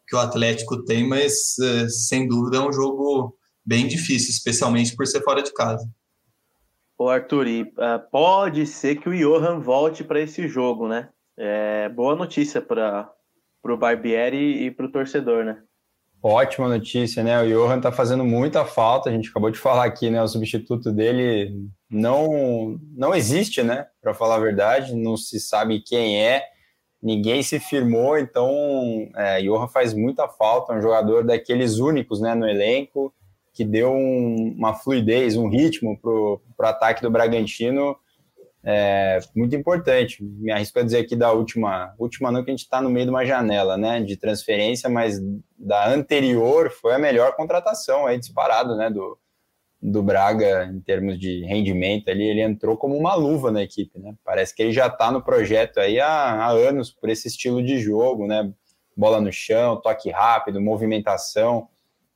[0.05, 5.07] que o Atlético tem, mas eh, sem dúvida é um jogo bem difícil, especialmente por
[5.07, 5.89] ser fora de casa.
[6.97, 11.09] Ô Arthur, e, uh, pode ser que o Johan volte para esse jogo, né?
[11.35, 13.11] É, boa notícia para
[13.63, 15.63] o Barbieri e para o torcedor, né?
[16.21, 17.41] Ótima notícia, né?
[17.41, 19.09] O Johan tá fazendo muita falta.
[19.09, 20.21] A gente acabou de falar aqui, né?
[20.21, 23.87] O substituto dele não não existe, né?
[24.01, 26.43] Para falar a verdade, não se sabe quem é.
[27.01, 28.49] Ninguém se firmou, então
[29.17, 30.71] é, Johan faz muita falta.
[30.71, 32.33] É um jogador daqueles únicos, né?
[32.33, 33.13] No elenco
[33.53, 37.95] que deu um, uma fluidez, um ritmo para o ataque do Bragantino
[38.63, 40.23] é, muito importante.
[40.23, 43.05] Me arrisco a dizer aqui da última, última não que a gente está no meio
[43.05, 45.19] de uma janela, né, de transferência, mas
[45.57, 49.19] da anterior foi a melhor contratação aí disparado, né, do,
[49.81, 54.15] do Braga em termos de rendimento ali, ele entrou como uma luva na equipe, né,
[54.23, 57.79] parece que ele já está no projeto aí há, há anos por esse estilo de
[57.79, 58.49] jogo, né,
[58.95, 61.67] bola no chão, toque rápido, movimentação,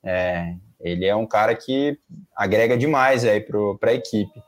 [0.02, 1.97] é, ele é um cara que
[2.35, 4.41] agrega demais aí para a equipe.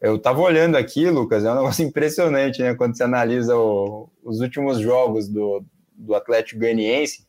[0.00, 2.74] Eu estava olhando aqui, Lucas, é um negócio impressionante, né?
[2.74, 5.64] Quando você analisa o, os últimos jogos do,
[5.94, 7.26] do Atlético Goianiense,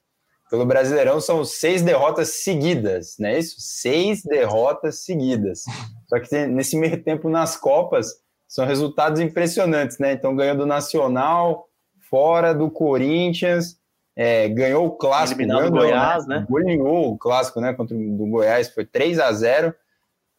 [0.50, 3.56] pelo Brasileirão são seis derrotas seguidas, não é isso?
[3.58, 5.64] Seis derrotas seguidas.
[6.08, 8.08] Só que nesse meio tempo nas Copas
[8.48, 10.14] são resultados impressionantes, né?
[10.14, 11.68] Então ganhou do Nacional,
[12.08, 13.78] fora do Corinthians,
[14.16, 16.46] é, ganhou o clássico, ganhou, do Goiás, né?
[16.50, 17.74] Goleou o clássico, né?
[17.74, 19.74] Contra o Goiás, foi 3 a 0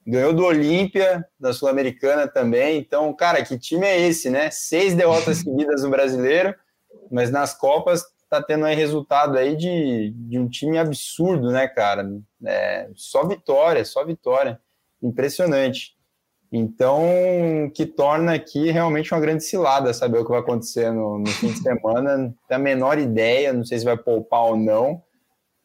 [0.07, 2.77] Ganhou do Olímpia, da Sul-Americana também.
[2.77, 4.51] Então, cara, que time é esse, né?
[4.51, 6.55] Seis derrotas seguidas no brasileiro,
[7.11, 12.07] mas nas Copas tá tendo aí resultado aí de, de um time absurdo, né, cara?
[12.45, 14.61] É, só vitória, só vitória.
[15.03, 15.97] Impressionante.
[16.57, 21.27] Então, que torna aqui realmente uma grande cilada saber o que vai acontecer no, no
[21.27, 22.14] fim de semana.
[22.17, 25.03] Não tem a menor ideia, não sei se vai poupar ou não.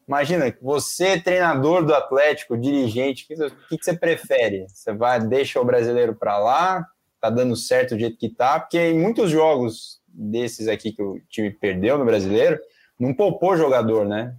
[0.08, 3.28] Imagina, você, treinador do Atlético, dirigente, o
[3.68, 4.66] que, que, você prefere?
[4.66, 6.84] Você vai, deixa o brasileiro para lá,
[7.20, 11.20] tá dando certo do jeito que tá, porque em muitos jogos desses aqui que o
[11.28, 12.58] time perdeu no brasileiro,
[12.98, 14.34] não poupou jogador, né?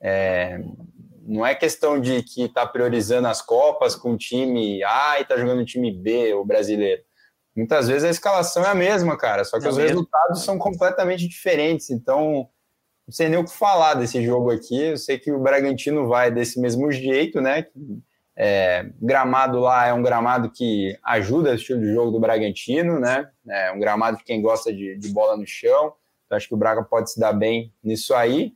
[0.00, 0.60] É,
[1.26, 5.36] não é questão de que está priorizando as Copas com o time A e está
[5.36, 7.02] jogando o time B, o brasileiro.
[7.54, 9.88] Muitas vezes a escalação é a mesma, cara, só que é os mesmo.
[9.88, 11.90] resultados são completamente diferentes.
[11.90, 12.48] Então,
[13.06, 14.80] não sei nem o que falar desse jogo aqui.
[14.90, 17.66] Eu sei que o Bragantino vai desse mesmo jeito, né?
[18.38, 23.30] É, gramado lá é um gramado que ajuda o estilo de jogo do Bragantino, né?
[23.48, 25.94] É um gramado de quem gosta de, de bola no chão.
[26.26, 28.52] Então, acho que o Braga pode se dar bem nisso aí.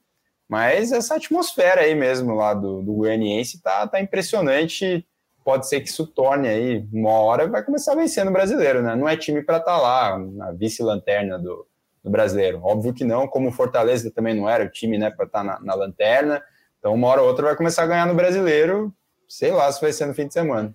[0.51, 5.07] Mas essa atmosfera aí mesmo lá do, do Goianiense tá, tá impressionante.
[5.45, 8.97] Pode ser que isso torne aí, uma hora vai começar vencendo o brasileiro, né?
[8.97, 11.65] Não é time para estar tá lá, na vice-lanterna do,
[12.03, 12.61] no brasileiro.
[12.65, 15.45] Óbvio que não, como o Fortaleza também não era o time né, para estar tá
[15.45, 16.43] na, na lanterna.
[16.81, 18.93] Então, uma hora ou outra vai começar a ganhar no brasileiro.
[19.29, 20.75] Sei lá se vai ser no fim de semana.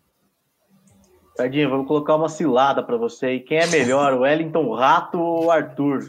[1.36, 3.34] Tadinho, vamos colocar uma cilada para você.
[3.34, 6.00] E quem é melhor, o Wellington Rato ou o Arthur?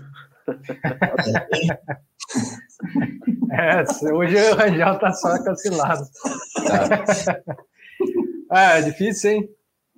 [3.50, 6.04] é, hoje o Rangel tá só a cilada.
[8.52, 9.48] é, é difícil, hein?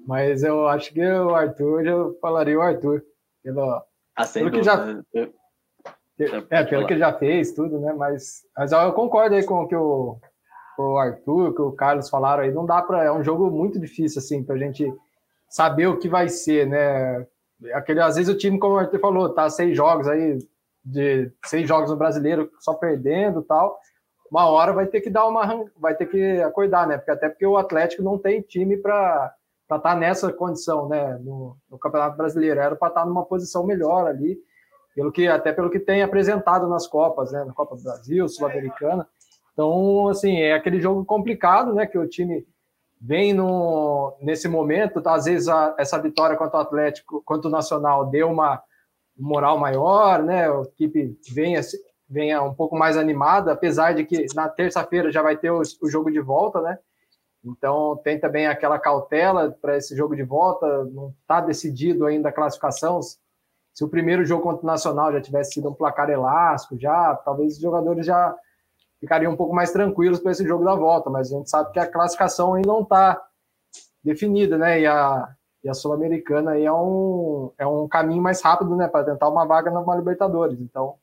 [0.06, 3.02] Mas eu acho que o Arthur, eu falaria o Arthur.
[3.42, 3.82] Pelo,
[4.16, 5.02] ah, pelo que já,
[6.50, 7.92] é, pelo que ele já fez, tudo, né?
[7.92, 10.18] Mas, mas eu concordo aí com o que o,
[10.78, 12.50] o Arthur, que o Carlos falaram aí.
[12.52, 13.04] Não dá para.
[13.04, 14.92] É um jogo muito difícil, assim, para a gente
[15.48, 17.26] saber o que vai ser, né?
[17.72, 20.38] Aquele, às vezes o time, como o Arthur falou, tá seis jogos aí,
[20.88, 23.78] de seis jogos no brasileiro, só perdendo tal.
[24.30, 25.64] Uma hora vai ter que dar uma.
[25.78, 26.96] vai ter que acordar, né?
[26.96, 31.18] Porque até porque o Atlético não tem time para estar tá nessa condição, né?
[31.22, 32.60] No, no Campeonato Brasileiro.
[32.60, 34.38] Era para estar tá numa posição melhor ali,
[34.94, 37.44] pelo que, até pelo que tem apresentado nas Copas, né?
[37.44, 39.06] Na Copa do Brasil, Sul-Americana.
[39.52, 41.86] Então, assim, é aquele jogo complicado, né?
[41.86, 42.46] Que o time
[43.00, 48.06] vem no, nesse momento, às vezes a, essa vitória contra o Atlético, contra o Nacional,
[48.06, 48.60] deu uma
[49.18, 50.48] moral maior, né?
[50.48, 51.60] A equipe venha,
[52.08, 55.88] venha um pouco mais animada, apesar de que na terça-feira já vai ter o, o,
[55.88, 56.78] jogo de volta, né?
[57.44, 62.32] Então tem também aquela cautela para esse jogo de volta, não está decidido ainda a
[62.32, 63.00] classificação.
[63.02, 67.54] Se o primeiro jogo contra o Nacional já tivesse sido um placar elástico, já talvez
[67.54, 68.36] os jogadores já
[69.00, 71.78] ficariam um pouco mais tranquilos para esse jogo da volta, mas a gente sabe que
[71.78, 73.20] a classificação ainda não está
[74.02, 74.80] definida, né?
[74.80, 75.28] E a,
[75.68, 78.88] e a Sul-Americana aí é um, é um caminho mais rápido, né?
[78.88, 80.58] Para tentar uma vaga na Libertadores.
[80.58, 80.94] Então,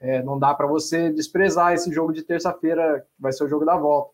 [0.00, 3.66] é, não dá para você desprezar esse jogo de terça-feira, que vai ser o jogo
[3.66, 4.12] da volta.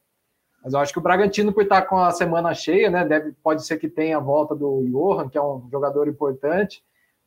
[0.63, 3.05] Mas eu acho que o Bragantino, por estar com a semana cheia, né?
[3.05, 6.83] Deve, pode ser que tenha a volta do Johan, que é um jogador importante.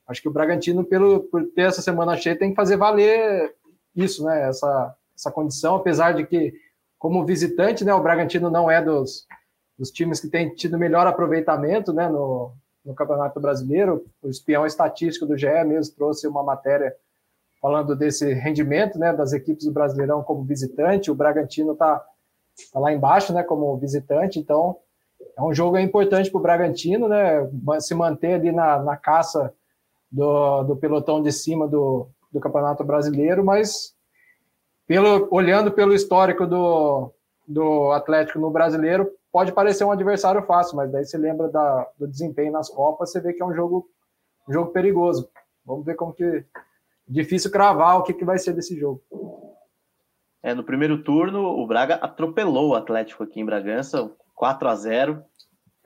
[0.06, 3.56] Acho que o Bragantino, pelo, por ter essa semana cheia, tem que fazer valer
[3.95, 4.50] isso, né?
[4.50, 6.54] Essa, essa condição, apesar de que,
[6.98, 9.26] como visitante, né, o Bragantino não é dos,
[9.80, 12.52] dos times que tem tido melhor aproveitamento né, no,
[12.84, 14.06] no Campeonato Brasileiro.
[14.22, 16.94] O espião estatístico do GE mesmo trouxe uma matéria
[17.62, 21.10] falando desse rendimento né, das equipes do Brasileirão como visitante.
[21.10, 22.06] O Bragantino está
[22.74, 24.76] tá lá embaixo né, como visitante, então
[25.38, 29.54] é um jogo importante para o Bragantino né, se manter ali na, na caça
[30.12, 33.94] do, do pelotão de cima do, do Campeonato Brasileiro, mas
[34.86, 37.13] pelo, olhando pelo histórico do,
[37.48, 42.08] do Atlético no brasileiro, pode parecer um adversário fácil, mas daí você lembra da, do
[42.08, 43.89] desempenho nas Copas, você vê que é um jogo,
[44.48, 45.30] um jogo perigoso.
[45.65, 46.46] Vamos ver como que.
[47.08, 49.02] Difícil cravar o que, que vai ser desse jogo.
[50.44, 55.24] É, no primeiro turno, o Braga atropelou o Atlético aqui em Bragança, 4 a 0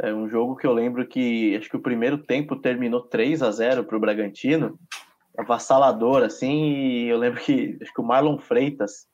[0.01, 3.51] É um jogo que eu lembro que acho que o primeiro tempo terminou 3 a
[3.51, 4.77] 0 para o Bragantino
[5.37, 9.07] avassalador, assim, e eu lembro que acho que o Marlon Freitas,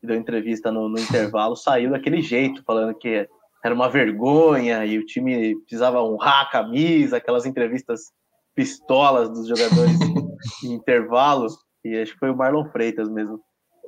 [0.00, 3.28] que deu entrevista no, no intervalo, saiu daquele jeito, falando que
[3.64, 8.12] era uma vergonha e o time precisava honrar a camisa, aquelas entrevistas
[8.54, 9.98] pistolas dos jogadores
[10.64, 11.46] em intervalo,
[11.84, 13.40] e acho que foi o Marlon Freitas mesmo.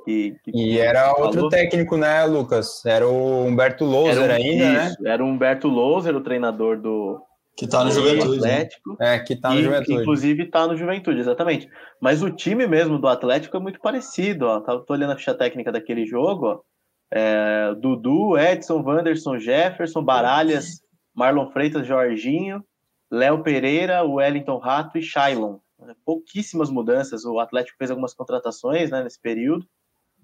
[0.05, 1.27] Que, que e era falou.
[1.27, 2.85] outro técnico, né, Lucas?
[2.87, 4.87] Era o Humberto Loser um, ainda, né?
[4.87, 5.11] isso, né?
[5.11, 7.21] Era o Humberto Loser, o treinador do,
[7.59, 8.41] que tá no Juventude.
[8.41, 8.53] Né?
[8.53, 8.97] Atlético.
[9.01, 9.17] Né?
[9.17, 9.87] É, que tá no e, Juventude.
[9.87, 11.69] Que, inclusive tá no Juventude, exatamente.
[12.01, 14.61] Mas o time mesmo do Atlético é muito parecido, ó.
[14.61, 16.61] Tô olhando a ficha técnica daquele jogo, ó.
[17.11, 20.83] É, Dudu, Edson, Wanderson, Jefferson, Baralhas,
[21.15, 22.65] Marlon Freitas, Jorginho,
[23.11, 25.59] Léo Pereira, Wellington Rato e Shailon.
[26.05, 27.25] Pouquíssimas mudanças.
[27.25, 29.67] O Atlético fez algumas contratações né, nesse período,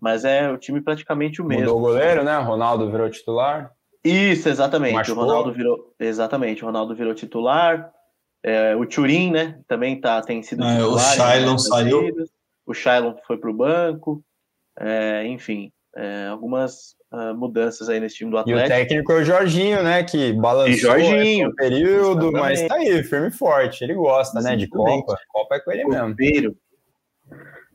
[0.00, 1.64] mas é o time praticamente o mesmo.
[1.64, 2.36] Mudou o goleiro, né?
[2.38, 3.72] Ronaldo virou titular.
[4.04, 4.94] Isso, exatamente.
[4.94, 5.22] Machucou.
[5.22, 5.94] O Ronaldo virou.
[5.98, 7.90] Exatamente, o Ronaldo virou titular.
[8.42, 9.58] É, o Turin, né?
[9.66, 10.94] Também tá, tem sido é, titular.
[10.94, 12.14] O Shailon saiu.
[12.66, 14.22] O Shailon foi para o banco.
[14.78, 18.62] É, enfim, é, algumas uh, mudanças aí nesse time do Atlético.
[18.62, 20.02] E o técnico é o Jorginho, né?
[20.02, 22.60] Que balançou e Jorginho, um período, exatamente.
[22.60, 23.84] mas tá aí, firme e forte.
[23.84, 24.56] Ele gosta, né?
[24.56, 25.16] De Copa.
[25.28, 26.56] Copa é com ele mesmo.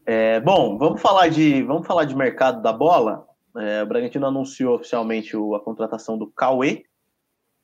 [0.05, 3.25] É, bom, vamos falar de vamos falar de mercado da bola.
[3.57, 6.83] É, o Bragantino anunciou oficialmente o, a contratação do Cauê,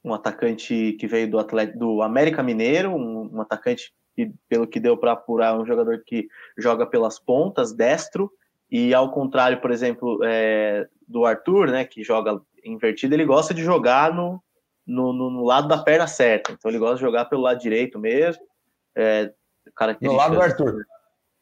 [0.03, 4.79] um atacante que veio do, atleta, do América Mineiro, um, um atacante que, pelo que
[4.79, 8.31] deu para apurar, um jogador que joga pelas pontas, destro,
[8.75, 13.63] e ao contrário, por exemplo, é, do Arthur, né, que joga invertido, ele gosta de
[13.63, 14.43] jogar no,
[14.85, 18.43] no, no, lado da perna certa, então ele gosta de jogar pelo lado direito mesmo.
[18.95, 19.31] É,
[20.01, 20.85] no lado do Arthur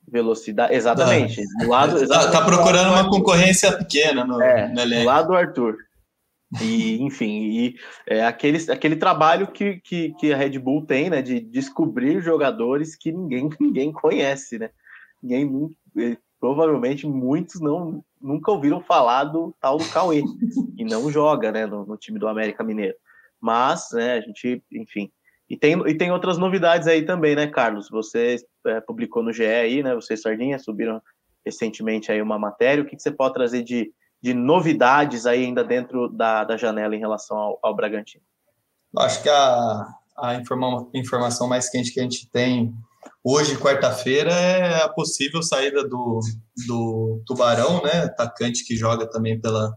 [0.08, 0.74] velocidade.
[0.74, 1.42] Exatamente.
[1.60, 2.32] Do lado, exatamente.
[2.32, 5.06] Tá, tá procurando uma concorrência pequena no, é, no elenco.
[5.06, 5.78] Lado do Arthur.
[6.62, 11.22] E, enfim, e é aquele, aquele trabalho que, que, que, a Red Bull tem, né,
[11.22, 14.70] de descobrir jogadores que ninguém, ninguém conhece, né?
[15.24, 15.74] ninguém,
[16.44, 20.22] provavelmente muitos não nunca ouviram falar do tal do Cauê,
[20.78, 22.98] e não joga né, no, no time do América Mineiro.
[23.40, 25.10] Mas, né, a gente, enfim.
[25.50, 27.90] E tem, e tem outras novidades aí também, né, Carlos?
[27.90, 28.36] Você
[28.68, 29.96] é, publicou no GE aí, né?
[29.96, 31.02] Vocês, Sardinha, subiram
[31.46, 32.84] recentemente aí uma matéria.
[32.84, 36.94] O que, que você pode trazer de, de novidades aí ainda dentro da, da janela
[36.94, 38.26] em relação ao, ao Bragantino?
[38.98, 42.76] Acho que a, a informa, informação mais quente que a gente tem
[43.24, 46.20] hoje, quarta-feira, é a possível saída do,
[46.68, 48.04] do Tubarão, né?
[48.04, 49.74] Atacante que joga também pela,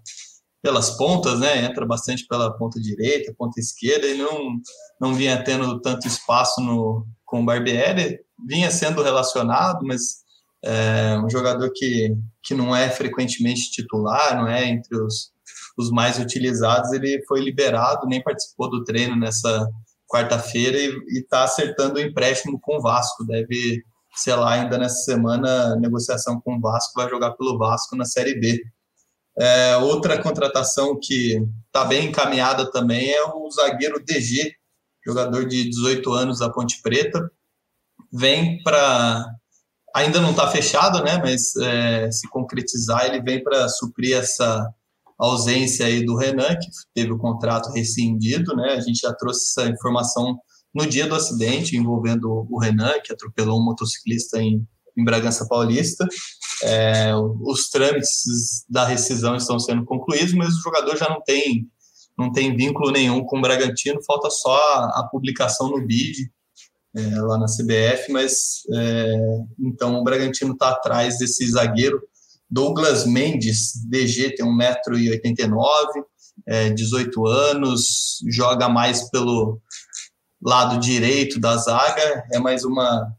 [0.63, 1.65] pelas pontas, né?
[1.65, 4.57] Entra bastante pela ponta direita, ponta esquerda, e não,
[5.01, 8.19] não vinha tendo tanto espaço no, com o Barbieri.
[8.47, 10.25] Vinha sendo relacionado, mas
[10.65, 15.31] é um jogador que, que não é frequentemente titular, não é entre os,
[15.79, 16.93] os mais utilizados.
[16.93, 19.69] Ele foi liberado, nem participou do treino nessa
[20.09, 23.25] quarta-feira e está acertando o empréstimo com o Vasco.
[23.27, 23.83] Deve,
[24.15, 28.39] sei lá, ainda nessa semana, negociação com o Vasco, vai jogar pelo Vasco na Série
[28.39, 28.63] B.
[29.39, 34.55] É, outra contratação que está bem encaminhada também é o zagueiro DG,
[35.05, 37.31] jogador de 18 anos da Ponte Preta.
[38.13, 39.27] Vem para.
[39.95, 41.19] Ainda não está fechado, né?
[41.19, 44.67] Mas é, se concretizar, ele vem para suprir essa
[45.19, 48.75] ausência aí do Renan, que teve o contrato rescindido, né?
[48.75, 50.37] A gente já trouxe essa informação
[50.75, 54.63] no dia do acidente envolvendo o Renan, que atropelou um motociclista em,
[54.97, 56.07] em Bragança Paulista.
[56.63, 61.67] É, os trâmites da rescisão estão sendo concluídos, mas o jogador já não tem
[62.19, 66.31] não tem vínculo nenhum com o Bragantino, falta só a, a publicação no BID
[66.97, 69.15] é, lá na CBF, mas é,
[69.61, 72.01] então o Bragantino está atrás desse zagueiro
[72.49, 76.05] Douglas Mendes, DG, tem 1,89m,
[76.47, 79.61] é, 18 anos, joga mais pelo
[80.43, 83.13] lado direito da zaga, é mais uma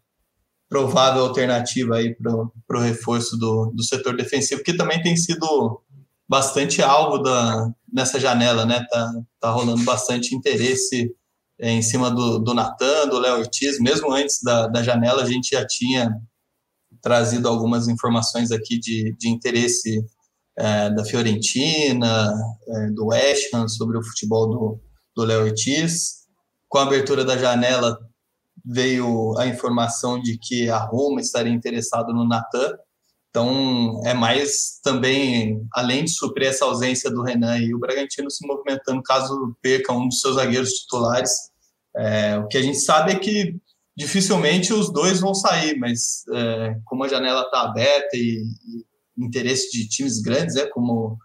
[0.70, 5.82] provável alternativa aí para o reforço do, do setor defensivo, que também tem sido
[6.28, 8.86] bastante alvo da, nessa janela, né?
[8.90, 11.14] Tá, tá rolando bastante interesse
[11.60, 15.26] é, em cima do, do Natan, do Léo Ortiz, mesmo antes da, da janela a
[15.26, 16.12] gente já tinha
[17.02, 20.04] trazido algumas informações aqui de, de interesse
[20.58, 22.34] é, da Fiorentina,
[22.68, 24.82] é, do West Ham, sobre o futebol do,
[25.16, 26.26] do Léo Ortiz.
[26.68, 27.98] Com a abertura da janela,
[28.66, 32.74] veio a informação de que a Roma estaria interessado no Natan.
[33.30, 38.46] Então, é mais também, além de suprir essa ausência do Renan e o Bragantino se
[38.48, 41.32] movimentando caso perca um dos seus zagueiros titulares.
[41.96, 43.56] É, o que a gente sabe é que
[43.98, 49.72] dificilmente os dois vão sair, mas é, como a janela está aberta e, e, interesse
[49.72, 51.18] de times grandes, é como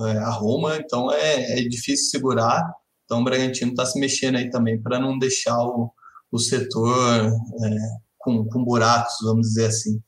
[0.00, 2.68] é, a Roma, então é, é, difícil segurar.
[3.04, 5.92] Então o Bragantino está se mexendo aí também para não deixar o,
[6.32, 7.76] o setor é,
[8.18, 10.02] com, com buracos, vamos dizer assim.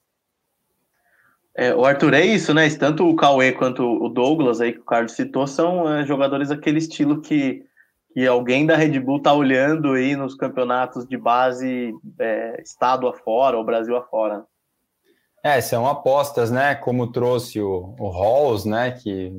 [1.56, 2.68] É, o Arthur é isso, né?
[2.70, 6.78] Tanto o Cauê quanto o Douglas aí que o Carlos citou são é, jogadores daquele
[6.78, 7.62] estilo que
[8.12, 13.56] que alguém da Red Bull tá olhando aí nos campeonatos de base é, estado afora
[13.56, 14.44] ou Brasil afora.
[15.42, 16.74] É, são apostas, né?
[16.74, 18.90] Como trouxe o, o Halls, né?
[18.90, 19.32] Que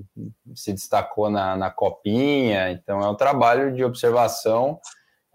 [0.55, 2.71] se destacou na, na copinha.
[2.71, 4.79] Então é um trabalho de observação.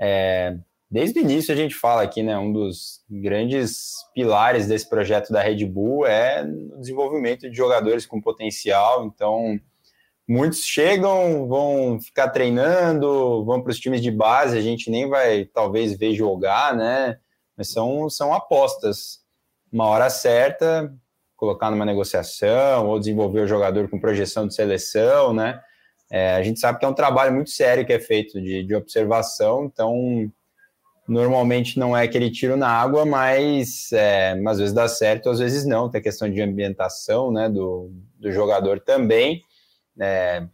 [0.01, 0.57] É,
[0.91, 2.39] desde o início a gente fala aqui, né?
[2.39, 8.21] Um dos grandes pilares desse projeto da Red Bull é o desenvolvimento de jogadores com
[8.21, 9.05] potencial.
[9.05, 9.61] Então
[10.29, 15.45] muitos chegam, vão ficar treinando, vão para os times de base, a gente nem vai
[15.45, 17.19] talvez ver jogar, né?
[17.57, 19.21] Mas são, são apostas.
[19.73, 20.93] Uma hora certa,
[21.37, 25.61] colocar numa negociação ou desenvolver o jogador com projeção de seleção, né?
[26.11, 28.75] É, a gente sabe que é um trabalho muito sério que é feito de, de
[28.75, 30.31] observação, então
[31.07, 35.67] normalmente não é aquele tiro na água, mas é, às vezes dá certo, às vezes
[35.67, 35.91] não.
[35.91, 39.43] Tem a questão de ambientação né, do, do jogador também.
[40.01, 40.47] É,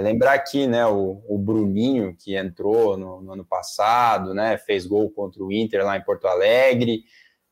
[0.00, 5.10] lembrar aqui, né, o, o Bruninho, que entrou no, no, ano passado, né, fez gol
[5.10, 7.04] contra o Inter lá em Porto Alegre,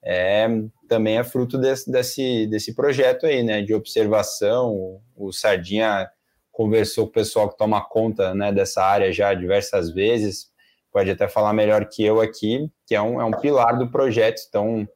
[0.03, 0.47] é,
[0.89, 4.73] também é fruto desse, desse, desse projeto aí, né, de observação.
[4.73, 6.09] O, o Sardinha
[6.53, 10.47] conversou com o pessoal que toma conta, né, dessa área já diversas vezes,
[10.93, 14.41] pode até falar melhor que eu aqui, que é um, é um pilar do projeto,
[14.49, 14.89] então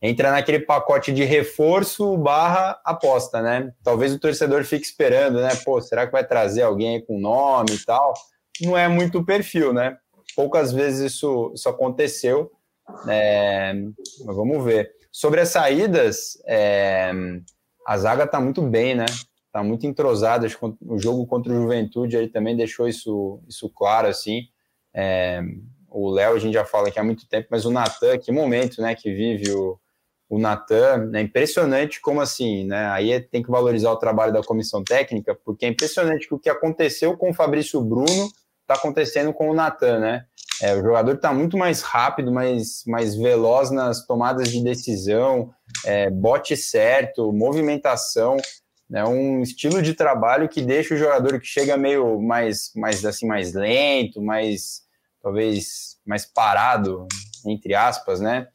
[0.00, 3.72] entra naquele pacote de reforço barra aposta, né?
[3.82, 5.50] Talvez o torcedor fique esperando, né?
[5.64, 8.14] Pô, será que vai trazer alguém com nome e tal?
[8.60, 9.96] Não é muito o perfil, né?
[10.34, 12.50] Poucas vezes isso, isso aconteceu,
[13.08, 13.72] é,
[14.24, 14.92] mas vamos ver.
[15.10, 17.10] Sobre as saídas, é,
[17.86, 19.06] a zaga tá muito bem, né?
[19.50, 20.46] Tá muito entrosada.
[20.82, 24.42] O jogo contra o Juventude aí também deixou isso, isso claro, assim.
[24.92, 25.40] É,
[25.88, 28.82] o Léo a gente já fala aqui há muito tempo, mas o Natan, que momento,
[28.82, 29.78] né, que vive o,
[30.28, 32.86] o Natan, é impressionante como assim, né?
[32.88, 36.38] Aí é, tem que valorizar o trabalho da comissão técnica, porque é impressionante que o
[36.38, 38.28] que aconteceu com o Fabrício Bruno
[38.62, 40.24] está acontecendo com o Natan, né?
[40.60, 45.50] É, o jogador está muito mais rápido, mais, mais veloz nas tomadas de decisão,
[45.84, 48.36] é, bote certo, movimentação,
[48.88, 49.04] né?
[49.04, 53.52] Um estilo de trabalho que deixa o jogador que chega meio mais, mais assim mais
[53.52, 54.82] lento, mais
[55.22, 57.06] talvez mais parado,
[57.46, 58.48] entre aspas, né?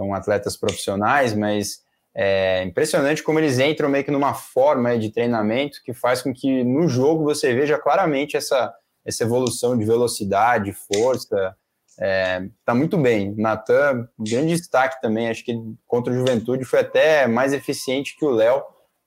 [0.00, 1.82] São atletas profissionais, mas
[2.14, 6.64] é impressionante como eles entram meio que numa forma de treinamento que faz com que
[6.64, 8.72] no jogo você veja claramente essa,
[9.04, 11.54] essa evolução de velocidade, força.
[12.00, 13.34] É, tá muito bem.
[13.36, 15.28] Natan, grande destaque também.
[15.28, 15.54] Acho que
[15.86, 18.62] contra o Juventude foi até mais eficiente que o Léo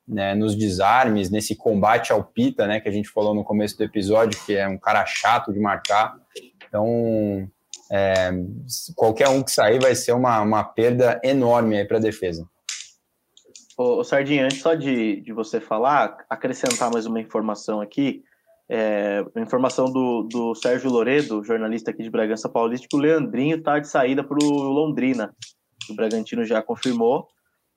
[0.08, 3.84] né, nos desarmes, nesse combate ao Pita, né, que a gente falou no começo do
[3.84, 6.16] episódio, que é um cara chato de marcar.
[6.68, 7.50] Então,
[7.92, 8.32] é,
[8.96, 12.48] qualquer um que sair vai ser uma, uma perda enorme para a defesa.
[13.78, 18.24] Ô, Sardinha, antes só de, de você falar, acrescentar mais uma informação aqui.
[18.70, 23.80] É, informação do, do Sérgio Loredo, jornalista aqui de Bragança Paulista, que o Leandrinho está
[23.80, 25.36] de saída para o Londrina.
[25.90, 27.28] O Bragantino já confirmou.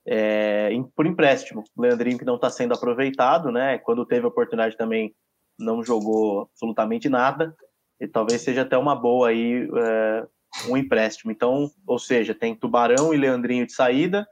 [0.06, 1.64] É, por empréstimo.
[1.76, 3.78] O Leandrinho que não está sendo aproveitado, né?
[3.78, 5.12] Quando teve a oportunidade também
[5.58, 7.56] não jogou absolutamente nada
[8.00, 10.26] e talvez seja até uma boa aí é,
[10.68, 11.30] um empréstimo.
[11.30, 14.26] Então, ou seja, tem Tubarão e Leandrinho de saída.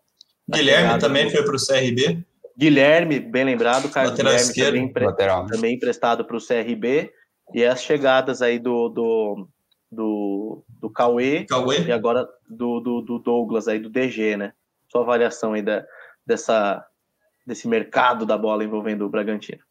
[0.49, 1.31] Guilherme também do...
[1.31, 2.25] foi para o CRB.
[2.57, 5.05] Guilherme, bem lembrado, Carlos Lateral Guilherme também, empre...
[5.07, 5.47] lateral.
[5.47, 7.13] também emprestado para o CRB.
[7.53, 9.49] E as chegadas aí do, do,
[9.91, 14.53] do, do Cauê, Cauê, e agora do, do, do, Douglas aí, do DG, né?
[14.89, 15.85] Sua avaliação aí da,
[16.27, 16.85] dessa,
[17.47, 19.63] desse mercado da bola envolvendo o Bragantino.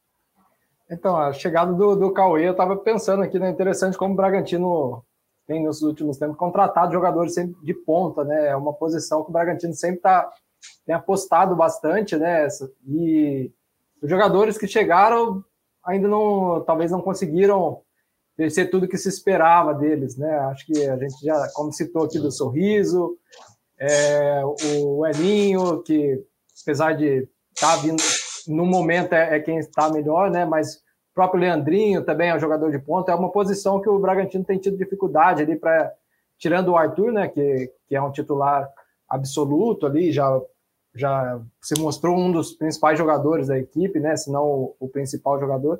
[0.94, 3.50] Então, a chegada do, do Cauê, eu estava pensando aqui, né?
[3.50, 5.04] Interessante como o Bragantino
[5.48, 8.50] tem, nos últimos tempos, contratado jogadores de ponta, né?
[8.50, 10.32] É uma posição que o Bragantino sempre tá,
[10.86, 12.48] tem apostado bastante, né?
[12.88, 13.52] E
[14.02, 15.44] os jogadores que chegaram
[15.84, 17.82] ainda não, talvez não conseguiram
[18.50, 20.38] ser tudo que se esperava deles, né?
[20.52, 23.18] Acho que a gente já, como citou aqui do Sorriso,
[23.80, 24.42] é,
[24.86, 26.24] o Elinho, que
[26.62, 28.02] apesar de estar tá vindo
[28.48, 30.46] no momento é, é quem está melhor, né?
[30.46, 30.83] Mas
[31.14, 33.12] o próprio Leandrinho também é um jogador de ponta.
[33.12, 35.94] É uma posição que o Bragantino tem tido dificuldade ali para
[36.40, 37.28] tirando o Arthur, né?
[37.28, 38.68] Que, que é um titular
[39.08, 40.42] absoluto ali, já
[40.96, 44.16] já se mostrou um dos principais jogadores da equipe, né?
[44.16, 45.80] Se não o, o principal jogador.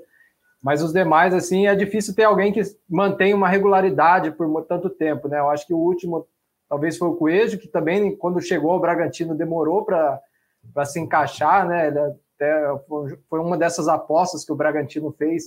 [0.62, 5.28] Mas os demais, assim, é difícil ter alguém que mantém uma regularidade por tanto tempo,
[5.28, 5.40] né?
[5.40, 6.28] Eu acho que o último
[6.70, 10.22] talvez foi o Coelho, que também, quando chegou ao Bragantino, demorou para
[10.86, 11.88] se encaixar, né?
[11.88, 12.00] Ele
[12.36, 12.64] até
[13.30, 15.46] foi uma dessas apostas que o Bragantino fez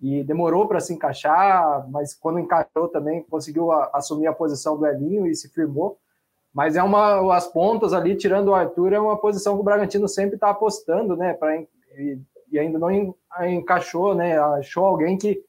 [0.00, 5.26] e demorou para se encaixar, mas quando encaixou também conseguiu assumir a posição do Elinho
[5.26, 5.98] e se firmou.
[6.52, 10.06] Mas é uma as pontas ali tirando o Arthur é uma posição que o Bragantino
[10.08, 11.34] sempre está apostando, né?
[11.34, 12.20] Para e,
[12.50, 14.38] e, ainda não encaixou, né?
[14.38, 15.42] Achou alguém que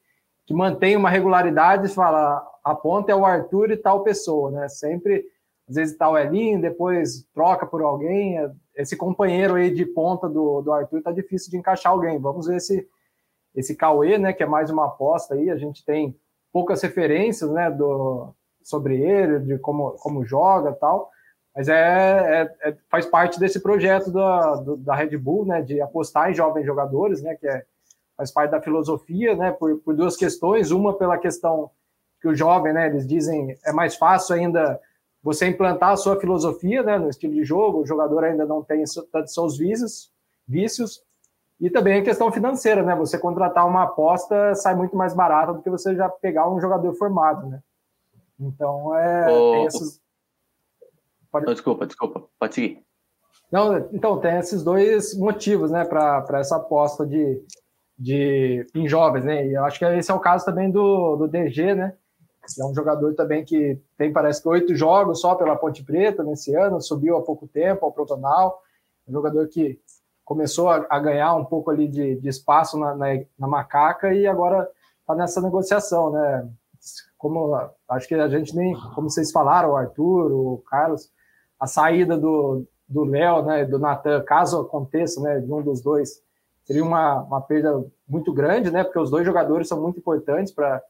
[0.45, 4.67] que mantém uma regularidade, fala a ponta é o Arthur e tal pessoa, né?
[4.67, 5.25] Sempre
[5.67, 10.27] às vezes tá o Elinho, depois troca por alguém, é esse companheiro aí de ponta
[10.27, 12.19] do, do Arthur tá difícil de encaixar alguém.
[12.19, 12.87] Vamos ver esse,
[13.55, 15.49] esse Cauê, né, que é mais uma aposta aí.
[15.49, 16.15] A gente tem
[16.51, 21.09] poucas referências, né, do, sobre ele, de como, como joga tal.
[21.55, 21.73] Mas é,
[22.63, 26.33] é, é faz parte desse projeto da, do, da Red Bull, né, de apostar em
[26.33, 27.63] jovens jogadores, né, que é,
[28.17, 30.71] faz parte da filosofia, né, por, por duas questões.
[30.71, 31.71] Uma pela questão
[32.21, 34.79] que o jovem, né, eles dizem é mais fácil ainda
[35.25, 38.83] você implantar a sua filosofia né, no estilo de jogo, o jogador ainda não tem
[39.11, 40.11] tantos seus vícios,
[40.47, 41.03] vícios,
[41.59, 42.95] e também a questão financeira, né?
[42.95, 46.93] Você contratar uma aposta sai muito mais barato do que você já pegar um jogador
[46.93, 47.59] formado, né?
[48.39, 49.99] Então, é, oh, esses...
[51.31, 51.47] Pode...
[51.47, 52.83] desculpa, desculpa, pode seguir.
[53.51, 57.43] Não, então, tem esses dois motivos, né, para essa aposta de,
[57.97, 59.47] de, em jovens, né?
[59.47, 61.95] E eu acho que esse é o caso também do, do DG, né?
[62.59, 66.55] É um jogador também que tem, parece que, oito jogos só pela Ponte Preta nesse
[66.55, 68.61] ano, subiu há pouco tempo ao Protonal.
[69.07, 69.79] Um jogador que
[70.23, 74.25] começou a, a ganhar um pouco ali de, de espaço na, na, na, macaca e
[74.25, 74.69] agora
[75.01, 76.49] está nessa negociação, né?
[77.17, 77.55] Como
[77.89, 81.11] acho que a gente nem, como vocês falaram, o Arthur, o Carlos,
[81.59, 86.21] a saída do do Léo, né, do Natan, caso aconteça, né, de um dos dois,
[86.63, 90.81] seria uma, uma perda muito grande, né, porque os dois jogadores são muito importantes para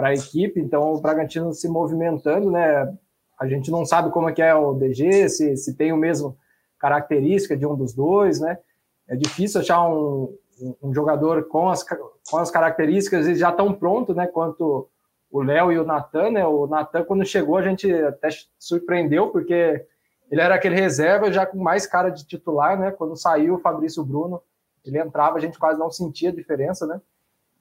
[0.00, 2.90] para a equipe, então o Bragantino se movimentando, né?
[3.38, 6.38] A gente não sabe como é que é o DG, se, se tem o mesmo
[6.78, 8.58] característica de um dos dois, né?
[9.06, 10.34] É difícil achar um,
[10.82, 14.26] um jogador com as, com as características e já tão pronto, né?
[14.26, 14.88] Quanto
[15.30, 16.46] o Léo e o Natan, né?
[16.46, 19.84] O Natan, quando chegou, a gente até surpreendeu, porque
[20.30, 22.90] ele era aquele reserva já com mais cara de titular, né?
[22.90, 24.40] Quando saiu o Fabrício Bruno,
[24.82, 26.98] ele entrava, a gente quase não sentia a diferença, né?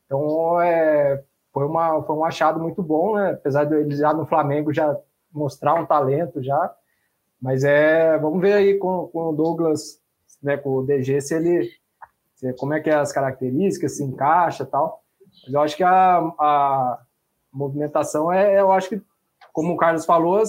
[0.05, 1.21] Então, é,
[1.54, 3.32] foi, uma, foi um achado muito bom, né?
[3.32, 4.95] Apesar de ele já no Flamengo já
[5.32, 6.74] mostrar um talento já.
[7.41, 10.02] Mas é, vamos ver aí com, com o Douglas,
[10.43, 11.70] né, com o DG, se ele,
[12.36, 15.04] se, como é que é as características, se encaixa tal.
[15.45, 17.00] Mas eu acho que a, a
[17.52, 19.02] movimentação é, eu acho que,
[19.54, 20.43] como o Carlos falou,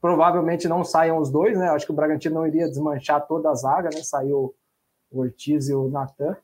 [0.00, 1.68] provavelmente não saiam os dois, né?
[1.68, 4.02] Eu acho que o Bragantino não iria desmanchar toda a zaga, né?
[4.02, 4.54] Saiu
[5.10, 6.36] o Ortiz e o Natan,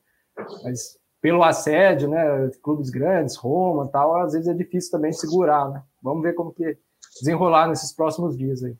[0.63, 2.49] mas pelo assédio, né?
[2.63, 5.83] Clubes grandes, Roma tal, às vezes é difícil também segurar, né?
[6.01, 6.77] Vamos ver como que
[7.19, 8.75] desenrolar nesses próximos dias aí.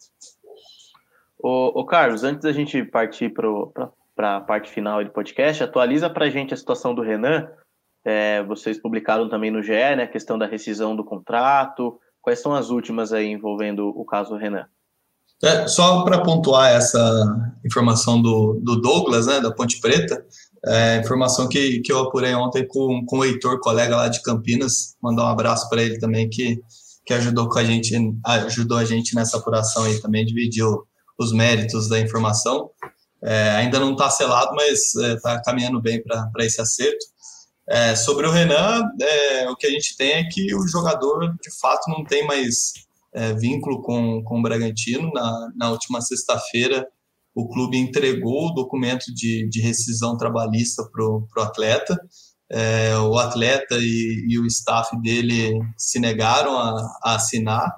[1.41, 6.25] Ô, ô Carlos, antes da gente partir para a parte final do podcast, atualiza para
[6.25, 7.49] a gente a situação do Renan.
[8.03, 10.03] É, vocês publicaram também no GE, né?
[10.03, 11.99] A questão da rescisão do contrato.
[12.21, 14.65] Quais são as últimas aí envolvendo o caso Renan?
[15.41, 16.99] É, só para pontuar essa
[17.63, 20.25] informação do, do Douglas, né, da Ponte Preta,
[20.66, 24.95] é, informação que, que eu apurei ontem com, com o Heitor, colega lá de Campinas,
[25.01, 26.60] mandar um abraço para ele também, que,
[27.05, 27.95] que ajudou com a gente,
[28.26, 30.84] ajudou a gente nessa apuração aí também, dividiu
[31.18, 32.70] os méritos da informação.
[33.22, 37.05] É, ainda não está selado, mas está é, caminhando bem para esse acerto.
[37.68, 41.60] É, sobre o Renan, é, o que a gente tem é que o jogador, de
[41.60, 42.74] fato, não tem mais
[43.14, 45.12] é, vínculo com, com o Bragantino.
[45.14, 46.88] Na, na última sexta-feira,
[47.39, 51.97] o clube entregou o documento de, de rescisão trabalhista para o atleta.
[52.51, 57.71] É, o atleta e, e, o staff dele se negaram a, a assinar.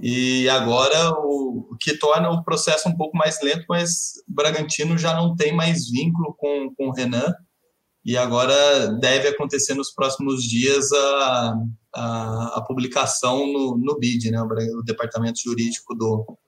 [0.00, 5.14] E agora o, o, que torna o processo um pouco mais lento, mas Bragantino já
[5.14, 7.32] não tem mais vínculo com, com o Renan.
[8.04, 11.54] E agora deve acontecer nos próximos dias a,
[11.94, 14.40] a, a publicação no, no BID, né?
[14.40, 14.46] O,
[14.80, 16.38] o, departamento jurídico do,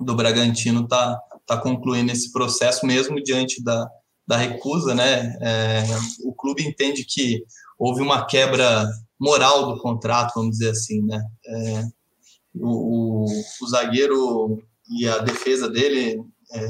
[0.00, 3.88] do Bragantino está tá concluindo esse processo mesmo diante da,
[4.26, 5.36] da recusa, né?
[5.40, 5.82] É,
[6.24, 7.42] o clube entende que
[7.78, 8.88] houve uma quebra
[9.20, 11.22] moral do contrato, vamos dizer assim, né?
[11.46, 11.84] É,
[12.54, 13.26] o, o,
[13.62, 14.62] o, zagueiro
[14.98, 16.22] e a defesa dele
[16.52, 16.68] é,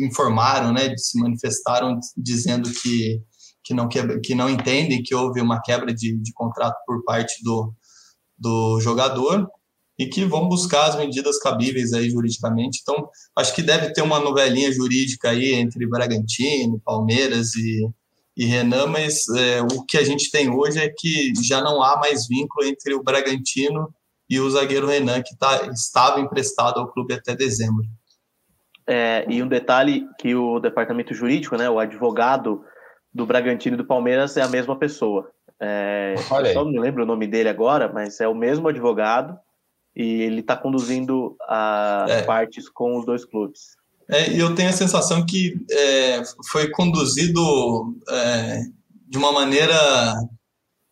[0.00, 0.96] informaram, né?
[0.96, 3.22] Se manifestaram dizendo que
[3.64, 7.42] que não, quebra, que não entendem que houve uma quebra de, de contrato por parte
[7.44, 7.72] do,
[8.36, 9.48] do jogador
[10.02, 12.80] e que vão buscar as medidas cabíveis aí juridicamente.
[12.82, 17.88] Então, acho que deve ter uma novelinha jurídica aí entre Bragantino, Palmeiras e,
[18.36, 21.98] e Renan, mas é, o que a gente tem hoje é que já não há
[21.98, 23.94] mais vínculo entre o Bragantino
[24.28, 27.84] e o zagueiro Renan, que tá, estava emprestado ao clube até dezembro.
[28.84, 32.64] É, e um detalhe que o departamento jurídico, né, o advogado
[33.14, 35.30] do Bragantino e do Palmeiras é a mesma pessoa.
[35.60, 39.38] É, eu só não me lembro o nome dele agora, mas é o mesmo advogado
[39.94, 42.22] e ele está conduzindo as é.
[42.22, 43.76] partes com os dois clubes.
[44.08, 48.62] É, e eu tenho a sensação que é, foi conduzido é,
[49.08, 49.74] de uma maneira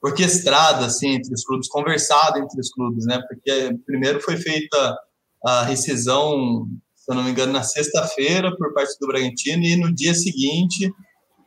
[0.03, 3.21] orquestrada assim entre os clubes, conversado entre os clubes, né?
[3.29, 4.99] Porque primeiro foi feita
[5.45, 9.95] a rescisão, se eu não me engano, na sexta-feira por parte do Bragantino e no
[9.95, 10.91] dia seguinte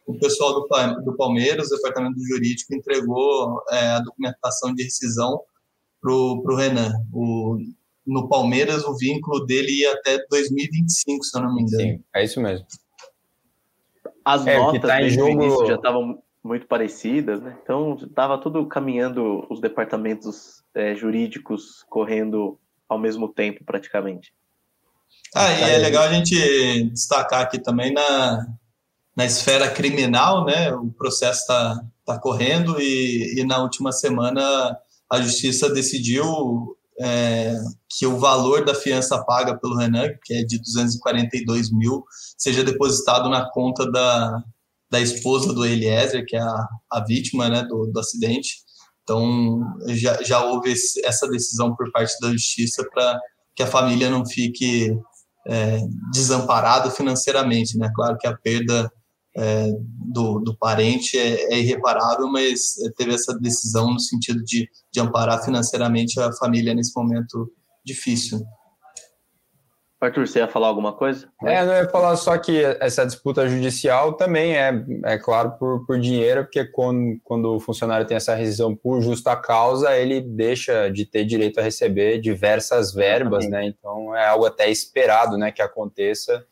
[0.05, 0.67] o pessoal do,
[1.05, 5.39] do Palmeiras, o departamento jurídico, entregou é, a documentação de rescisão
[6.03, 6.91] para o Renan.
[7.13, 7.57] O,
[8.05, 11.83] no Palmeiras, o vínculo dele ia até 2025, se eu não me engano.
[11.83, 12.65] Sim, é isso mesmo.
[14.25, 15.31] As é, notas tá desde jogo...
[15.31, 17.57] início já estavam muito parecidas, né?
[17.63, 24.33] Então estava tudo caminhando, os departamentos é, jurídicos correndo ao mesmo tempo, praticamente.
[25.33, 28.45] Ah, e é legal a gente destacar aqui também na,
[29.15, 30.73] na esfera criminal, né?
[30.73, 34.77] O processo está tá correndo e, e, na última semana
[35.11, 37.55] a justiça decidiu é,
[37.89, 42.03] que o valor da fiança paga pelo Renan, que é de 242 mil,
[42.37, 44.43] seja depositado na conta da,
[44.91, 48.57] da esposa do Eliezer, que é a, a vítima né, do, do acidente.
[49.03, 50.73] Então, já, já houve
[51.03, 53.19] essa decisão por parte da justiça para
[53.55, 54.97] que a família não fique
[55.47, 55.79] é,
[56.13, 57.77] desamparada financeiramente.
[57.77, 57.91] Né?
[57.93, 58.91] Claro que a perda
[59.35, 59.67] é,
[60.13, 65.43] do, do parente é, é, irreparável, mas teve essa decisão no sentido de, de amparar
[65.43, 67.51] financeiramente a família nesse momento
[67.83, 68.41] difícil.
[69.99, 71.29] Arthur, você ia falar alguma coisa?
[71.43, 75.97] É, eu ia falar só que essa disputa judicial também é, é claro, por, por
[75.97, 81.05] dinheiro, porque quando, quando o funcionário tem essa rescisão por justa causa, ele deixa de
[81.05, 83.65] ter direito a receber diversas verbas, né?
[83.65, 86.45] Então é algo até esperado, né, que aconteça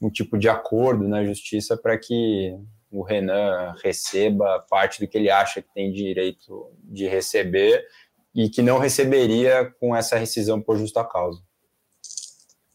[0.00, 2.54] um tipo de acordo na justiça para que
[2.90, 7.84] o Renan receba parte do que ele acha que tem direito de receber
[8.34, 11.40] e que não receberia com essa rescisão por justa causa.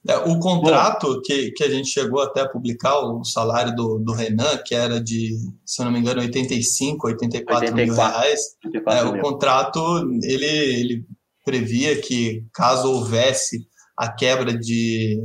[0.08, 4.14] É, o contrato que, que a gente chegou até a publicar, o salário do, do
[4.14, 8.40] Renan, que era de, se eu não me engano, 85, 84, 84 mil reais.
[8.64, 9.20] 84 é, mil.
[9.20, 9.80] O contrato,
[10.24, 11.06] ele, ele
[11.44, 13.68] previa que caso houvesse
[13.98, 15.24] a quebra de,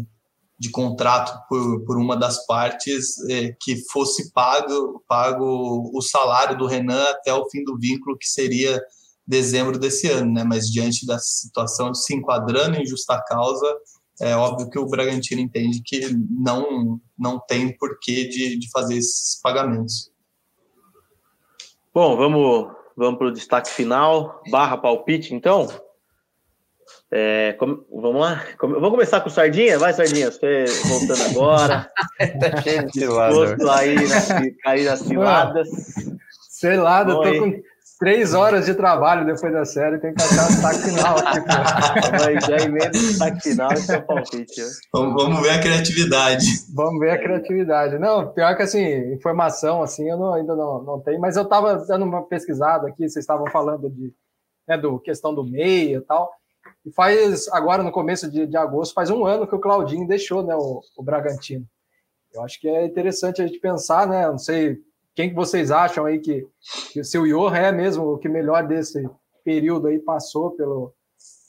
[0.60, 6.66] de contrato por, por uma das partes, é, que fosse pago, pago o salário do
[6.66, 8.78] Renan até o fim do vínculo, que seria
[9.26, 10.44] dezembro desse ano, né?
[10.44, 13.74] Mas diante da situação de se enquadrando em justa causa,
[14.20, 19.40] é óbvio que o Bragantino entende que não, não tem porquê de, de fazer esses
[19.40, 20.12] pagamentos.
[21.94, 25.68] Bom, vamos, vamos para o destaque final, barra palpite, então.
[27.12, 28.44] É, com, vamos lá?
[28.56, 29.78] Com, vamos começar com o Sardinha?
[29.78, 31.90] Vai, Sardinha, você voltando agora.
[32.38, 33.72] tá cheio de cilada.
[33.74, 34.28] aí nas,
[34.62, 35.68] cair nas ciladas.
[36.48, 37.60] Sei lá, eu tô com
[37.98, 41.40] três horas de trabalho depois da série, tem que achar o destaque final aqui.
[42.12, 44.62] Mas já emenda o destaque final e seu palpite.
[44.92, 46.46] Vamos, vamos ver a criatividade.
[46.72, 47.98] Vamos ver a criatividade.
[47.98, 51.74] Não, pior que assim, informação assim, eu não, ainda não, não tenho, mas eu estava
[51.86, 54.14] dando uma pesquisada aqui, vocês estavam falando de
[54.68, 56.30] né, do questão do meia e tal.
[56.90, 60.42] E faz agora, no começo de, de agosto, faz um ano que o Claudinho deixou
[60.42, 61.64] né, o, o Bragantino.
[62.34, 64.26] Eu acho que é interessante a gente pensar, né?
[64.26, 64.80] Não sei
[65.14, 66.44] quem que vocês acham aí que,
[66.92, 69.08] que o seu Johan é mesmo o que melhor desse
[69.44, 70.92] período aí passou pelo,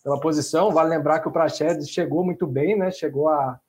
[0.03, 0.71] pela posição?
[0.71, 2.91] Vale lembrar que o Praxedes chegou muito bem, né?
[2.91, 3.59] Chegou a,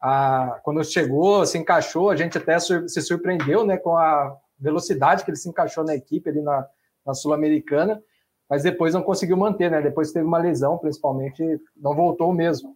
[0.00, 5.30] a quando chegou, se encaixou, a gente até se surpreendeu, né, com a velocidade que
[5.30, 6.66] ele se encaixou na equipe ali na,
[7.04, 8.02] na Sul-Americana,
[8.50, 9.80] mas depois não conseguiu manter, né?
[9.80, 11.40] Depois teve uma lesão, principalmente,
[11.76, 12.74] não voltou mesmo.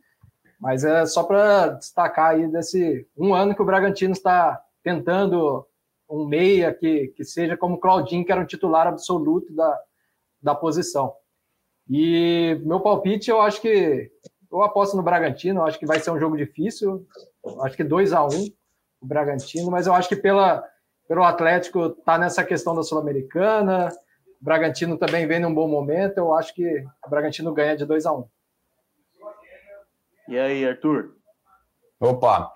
[0.61, 5.67] Mas é só para destacar aí desse um ano que o Bragantino está tentando
[6.09, 9.81] um meia que, que seja como Claudinho, que era um titular absoluto da,
[10.41, 11.13] da posição.
[11.91, 14.09] E meu palpite, eu acho que
[14.53, 17.05] eu aposto no Bragantino, eu acho que vai ser um jogo difícil,
[17.63, 18.47] acho que 2 a 1 um,
[19.01, 20.65] o Bragantino, mas eu acho que pela,
[21.09, 23.91] pelo Atlético tá nessa questão da Sul-Americana,
[24.45, 28.13] Bragantino também vem num bom momento, eu acho que o Bragantino ganha de 2 a
[28.13, 28.29] 1 um.
[30.29, 31.15] E aí, Arthur?
[31.99, 32.53] Opa,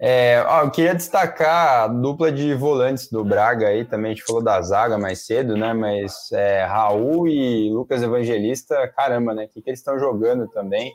[0.00, 4.24] é, ó, eu queria destacar a dupla de volantes do Braga aí, também a gente
[4.24, 5.72] falou da zaga mais cedo, né?
[5.72, 9.44] Mas é, Raul e Lucas Evangelista, caramba, né?
[9.44, 10.92] O que, que eles estão jogando também?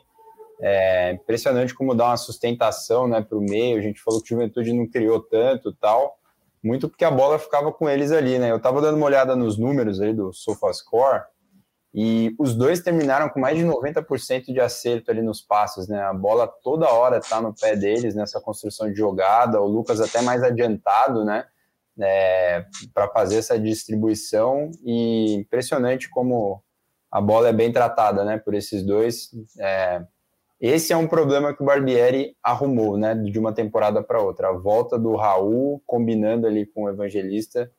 [0.60, 3.78] É impressionante como dá uma sustentação né, para o meio.
[3.78, 6.18] A gente falou que o Juventude não criou tanto tal,
[6.64, 8.50] muito porque a bola ficava com eles ali, né?
[8.50, 11.22] Eu estava dando uma olhada nos números aí do SofaScore.
[11.92, 16.02] E os dois terminaram com mais de 90% de acerto ali nos passos, né?
[16.02, 19.60] A bola toda hora tá no pé deles nessa construção de jogada.
[19.60, 21.44] O Lucas até mais adiantado, né?
[22.00, 26.64] É, para fazer essa distribuição e impressionante como
[27.12, 28.38] a bola é bem tratada, né?
[28.38, 29.30] Por esses dois.
[29.60, 30.02] É,
[30.66, 33.14] esse é um problema que o Barbieri arrumou, né?
[33.14, 34.48] De uma temporada para outra.
[34.48, 37.70] A volta do Raul combinando ali com o Evangelista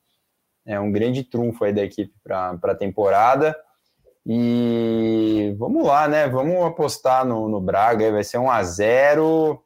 [0.64, 3.58] é um grande trunfo aí da equipe para a temporada.
[4.24, 6.30] E vamos lá, né?
[6.30, 9.60] Vamos apostar no, no Braga, vai ser um a 0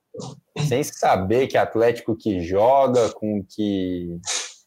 [0.65, 4.17] sem saber que Atlético que joga, com que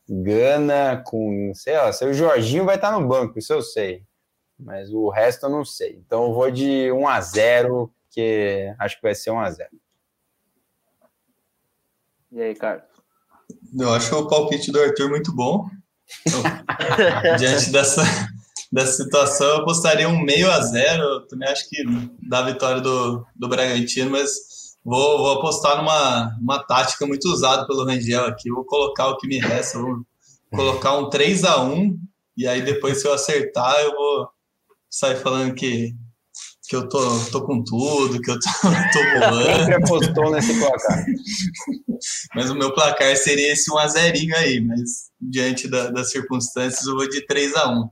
[0.06, 4.02] gana, com, sei lá, seu Jorginho vai estar no banco, isso eu sei.
[4.58, 6.02] Mas o resto eu não sei.
[6.06, 9.68] Então eu vou de 1 a 0 que acho que vai ser 1 a 0
[12.32, 12.84] E aí, Carlos?
[13.78, 15.68] Eu acho o palpite do Arthur muito bom.
[16.26, 16.42] Então,
[17.38, 18.02] diante dessa
[18.72, 21.02] dessa situação, eu apostaria um meio a zero.
[21.02, 21.84] Eu também acho que
[22.26, 24.30] dá a vitória do, do Bragantino, mas
[24.82, 28.50] vou, vou apostar numa uma tática muito usada pelo Rangel aqui.
[28.50, 30.02] Vou colocar o que me resta, vou
[30.50, 31.98] colocar um 3 a 1
[32.34, 34.28] e aí depois, se eu acertar, eu vou
[34.88, 35.94] sair falando que,
[36.72, 37.00] que eu tô,
[37.30, 39.56] tô com tudo, que eu tô, tô voando.
[39.56, 41.04] Sempre apostou nesse placar.
[42.34, 46.84] Mas o meu placar seria esse 1 a 0 aí, mas diante da, das circunstâncias,
[46.84, 47.88] eu vou de 3 a 1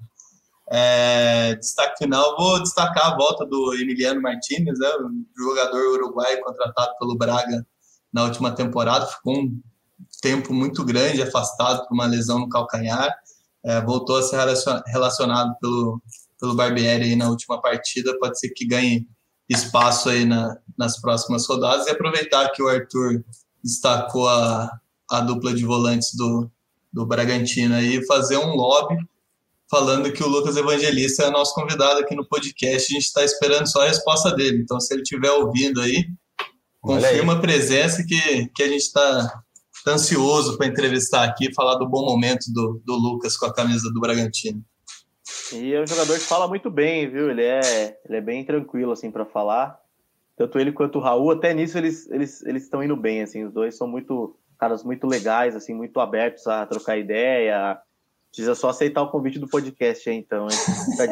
[0.72, 4.88] é, destaque final, vou destacar a volta do Emiliano Martinez, né,
[5.36, 7.64] jogador uruguaio contratado pelo Braga
[8.12, 9.60] na última temporada, ficou um
[10.20, 13.14] tempo muito grande afastado por uma lesão no calcanhar,
[13.64, 14.38] é, voltou a ser
[14.86, 16.02] relacionado pelo,
[16.40, 19.06] pelo Barbieri aí na última partida, pode ser que ganhe
[19.48, 23.22] espaço aí na, nas próximas rodadas e aproveitar que o Arthur
[23.62, 24.70] destacou a,
[25.10, 26.50] a dupla de volantes do,
[26.92, 28.96] do Bragantino aí, fazer um lobby
[29.70, 32.92] falando que o Lucas Evangelista é nosso convidado aqui no podcast.
[32.92, 34.60] A gente está esperando só a resposta dele.
[34.62, 36.06] Então, se ele estiver ouvindo aí,
[36.80, 37.38] confirma aí.
[37.38, 39.42] a presença que, que a gente está
[39.86, 43.90] ansioso para entrevistar aqui e falar do bom momento do, do Lucas com a camisa
[43.92, 44.62] do Bragantino.
[45.52, 47.30] E é um jogador que fala muito bem, viu?
[47.30, 49.80] Ele é, ele é bem tranquilo assim para falar.
[50.36, 53.52] Tanto ele quanto o Raul, até nisso eles eles eles estão indo bem, assim, os
[53.52, 57.80] dois são muito caras muito legais, assim, muito abertos a trocar ideia.
[58.30, 60.46] Precisa só aceitar o convite do podcast aí, então.
[60.48, 60.56] Hein?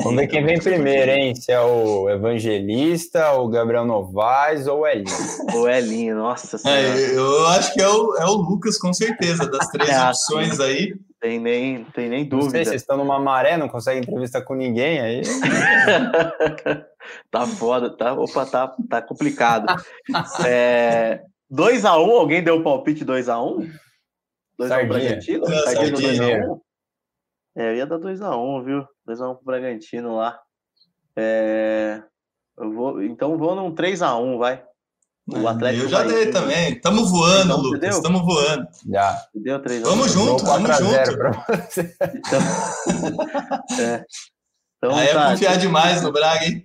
[0.04, 1.34] Vamos ver quem vem primeiro, hein?
[1.34, 5.16] Se é o Evangelista, o Gabriel Novaes ou o Elinho.
[5.54, 6.98] O Elinho, nossa É, senhora.
[7.00, 10.94] eu acho que é o, é o Lucas, com certeza, das três É, opções aí.
[11.20, 12.64] Tem nem, tem nem Não sei, dúvida.
[12.66, 15.22] vocês estão numa maré, não conseguem entrevista com ninguém aí.
[17.32, 19.66] tá foda, tá, opa, tá, tá complicado.
[20.46, 21.20] É,
[21.52, 23.68] 2x1, alguém deu o palpite 2x1?
[24.60, 24.86] 2x1 Sardinha.
[24.86, 25.52] Bragantino?
[25.52, 26.36] É, Sardinha.
[26.46, 26.58] 2x1?
[27.58, 28.86] É, eu ia dar 2x1, viu?
[29.08, 30.38] 2x1 pro Bragantino lá.
[31.16, 32.00] É,
[32.56, 34.64] eu vou, então vou num 3x1, vai.
[35.30, 36.80] O Atlético eu já vai- dei também.
[36.80, 37.80] Tamo voando, Então, Lucas.
[37.80, 38.02] deu?
[38.02, 38.66] Tamo voando.
[38.88, 39.26] Já.
[39.34, 39.82] Deu 3x1.
[39.84, 41.18] Vamos junto, Dou vamos 4 a 0 junto.
[41.18, 41.96] pra você.
[43.80, 44.04] É.
[44.78, 46.64] Então, Aí é tá, confiar demais no Braga, hein?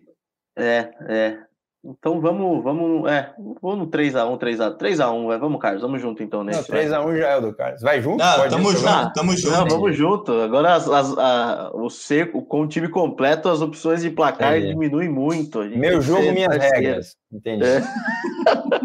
[0.55, 1.39] É, é.
[1.85, 6.41] Então vamos, vamos, é, vou no 3x1, 3x1, 3x1, vai, vamos, Carlos, vamos junto então
[6.41, 6.71] nesse.
[6.71, 6.85] vai.
[6.87, 7.81] 3x1 já é o do Carlos.
[7.81, 8.23] Vai junto?
[8.23, 8.93] Não, Pode tamo ir, junto, vai.
[8.93, 9.51] Ah, tamo junto.
[9.57, 10.31] Não, vamos junto.
[10.31, 14.73] Agora as, as- a- o seco, com o time completo, as opções de placar Entendi.
[14.73, 15.59] diminuem muito.
[15.59, 16.75] A gente tem Meu jogo, minhas parceiro.
[16.77, 17.17] regras.
[17.31, 17.65] Entendi.
[17.65, 17.81] É.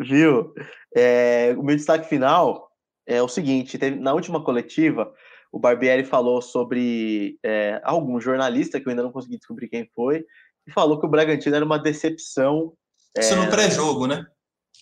[0.00, 0.52] Viu?
[0.96, 2.68] É, o meu destaque final
[3.06, 5.12] é o seguinte: teve- na última coletiva,
[5.52, 10.24] o Barbieri falou sobre é, algum jornalista, que eu ainda não consegui descobrir quem foi,
[10.66, 12.72] e falou que o Bragantino era uma decepção.
[13.16, 14.26] Isso é, no pré-jogo, né?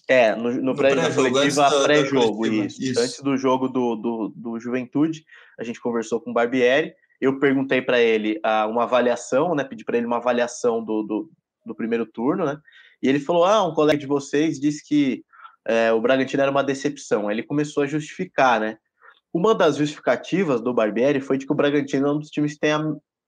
[0.09, 2.83] É, no, no, No pré, pré-jogo, antes coletiva pré-jogo, isso.
[2.83, 3.01] isso.
[3.01, 5.25] Antes do jogo do, do, do Juventude,
[5.59, 6.93] a gente conversou com o Barbieri.
[7.21, 9.65] Eu perguntei para ele ah, uma avaliação, né?
[9.65, 11.31] Pedi para ele uma avaliação do, do,
[11.65, 12.59] do primeiro turno, né?
[13.03, 15.25] E ele falou: Ah, um colega de vocês disse que
[15.67, 17.29] é, o Bragantino era uma decepção.
[17.29, 18.79] Aí ele começou a justificar, né?
[19.33, 22.61] Uma das justificativas do Barbieri foi de que o Bragantino é um dos times que
[22.61, 22.83] tem a,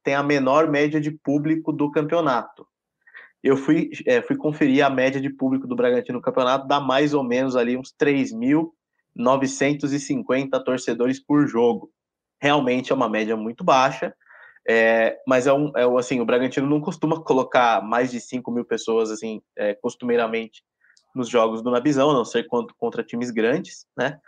[0.05, 2.65] tem a menor média de público do campeonato
[3.45, 7.13] eu fui, é, fui conferir a média de público do Bragantino no campeonato, dá mais
[7.13, 11.91] ou menos ali uns 3.950 torcedores por jogo.
[12.41, 14.15] Realmente é uma média muito baixa,
[14.67, 18.65] é, mas é um, é assim, o Bragantino não costuma colocar mais de 5 mil
[18.65, 20.63] pessoas, assim, é, costumeiramente
[21.15, 24.19] nos jogos do Nabizão, a não ser contra, contra times grandes, né?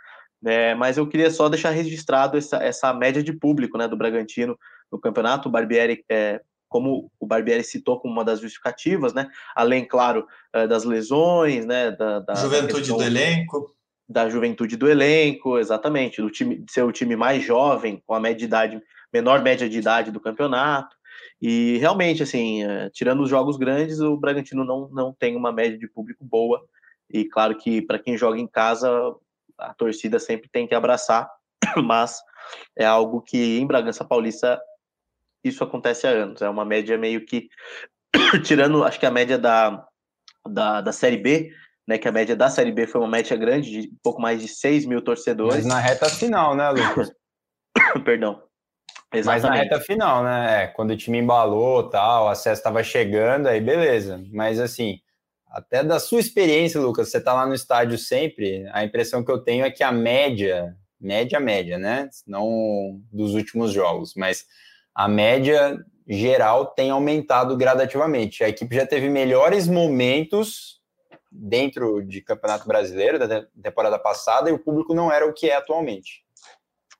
[0.45, 4.55] É, mas eu queria só deixar registrado essa, essa média de público, né, do Bragantino
[4.91, 5.49] no campeonato.
[5.49, 9.29] O Barbieri é, como o Barbieri citou como uma das justificativas, né?
[9.55, 11.91] Além, claro, eh, das lesões, né?
[11.91, 13.75] Da, da Juventude da do elenco.
[14.09, 18.21] Da juventude do elenco, exatamente, do time de ser o time mais jovem, com a
[18.21, 18.81] média de idade,
[19.11, 20.95] menor média de idade do campeonato.
[21.41, 25.77] E realmente, assim, eh, tirando os jogos grandes, o Bragantino não, não tem uma média
[25.77, 26.63] de público boa.
[27.09, 28.89] E claro que para quem joga em casa,
[29.57, 31.29] a torcida sempre tem que abraçar,
[31.83, 32.17] mas
[32.77, 34.59] é algo que em Bragança Paulista
[35.47, 36.41] isso acontece há anos.
[36.41, 37.49] É uma média meio que
[38.43, 39.85] tirando, acho que a média da,
[40.47, 41.51] da, da Série B,
[41.87, 41.97] né?
[41.97, 44.47] Que a média da Série B foi uma média grande, de um pouco mais de
[44.47, 45.55] 6 mil torcedores.
[45.55, 47.11] Mas na reta final, né, Lucas?
[48.03, 48.43] Perdão.
[49.13, 49.63] Mas na Exatamente.
[49.63, 50.63] reta final, né?
[50.63, 54.21] É, Quando o time embalou tal, o acesso estava chegando, aí beleza.
[54.31, 54.99] Mas assim,
[55.49, 59.39] até da sua experiência, Lucas, você tá lá no estádio sempre, a impressão que eu
[59.39, 62.09] tenho é que a média, média, média, né?
[62.25, 64.45] Não dos últimos jogos, mas
[64.97, 65.77] a média
[66.07, 68.43] geral tem aumentado gradativamente.
[68.43, 70.81] A equipe já teve melhores momentos
[71.31, 75.51] dentro de Campeonato Brasileiro da te- temporada passada e o público não era o que
[75.51, 76.23] é atualmente.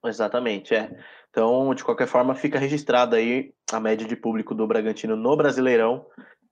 [0.06, 0.92] Exatamente, é.
[1.32, 6.06] Então, de qualquer forma, fica registrada aí a média de público do Bragantino no Brasileirão,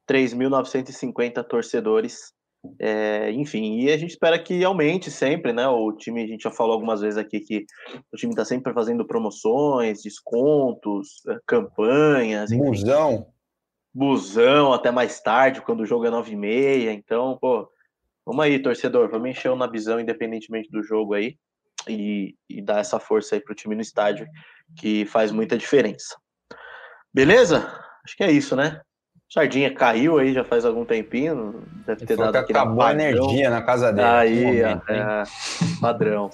[0.09, 2.33] 3.950 torcedores.
[2.79, 5.67] É, enfim, e a gente espera que aumente sempre, né?
[5.67, 7.65] O time, a gente já falou algumas vezes aqui que
[8.11, 13.27] o time está sempre fazendo promoções, descontos, eh, campanhas, enfim, Musão,
[13.93, 16.91] busão até mais tarde, quando o jogo é 9 e meia.
[16.91, 17.69] Então, pô,
[18.25, 21.37] vamos aí, torcedor, vamos encher o Nabizão, independentemente do jogo aí,
[21.87, 24.27] e, e dar essa força aí pro time no estádio,
[24.77, 26.15] que faz muita diferença.
[27.13, 27.59] Beleza?
[28.03, 28.81] Acho que é isso, né?
[29.29, 33.07] Sardinha caiu aí já faz algum tempinho, deve ter dado que aquele acabou a apagão.
[33.07, 34.07] energia na casa dele.
[34.07, 34.81] Aí, hein?
[34.87, 35.23] é,
[35.81, 36.29] padrão.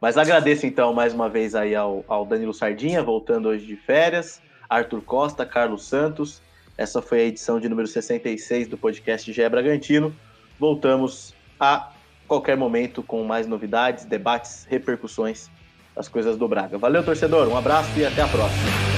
[0.00, 4.42] Mas agradeço então mais uma vez aí ao, ao Danilo Sardinha, voltando hoje de férias,
[4.68, 6.42] Arthur Costa, Carlos Santos.
[6.76, 10.14] Essa foi a edição de número 66 do podcast GE Bragantino.
[10.58, 11.92] Voltamos a
[12.26, 15.48] qualquer momento com mais novidades, debates, repercussões
[15.94, 16.76] das coisas do Braga.
[16.76, 18.93] Valeu, torcedor, um abraço e até a próxima.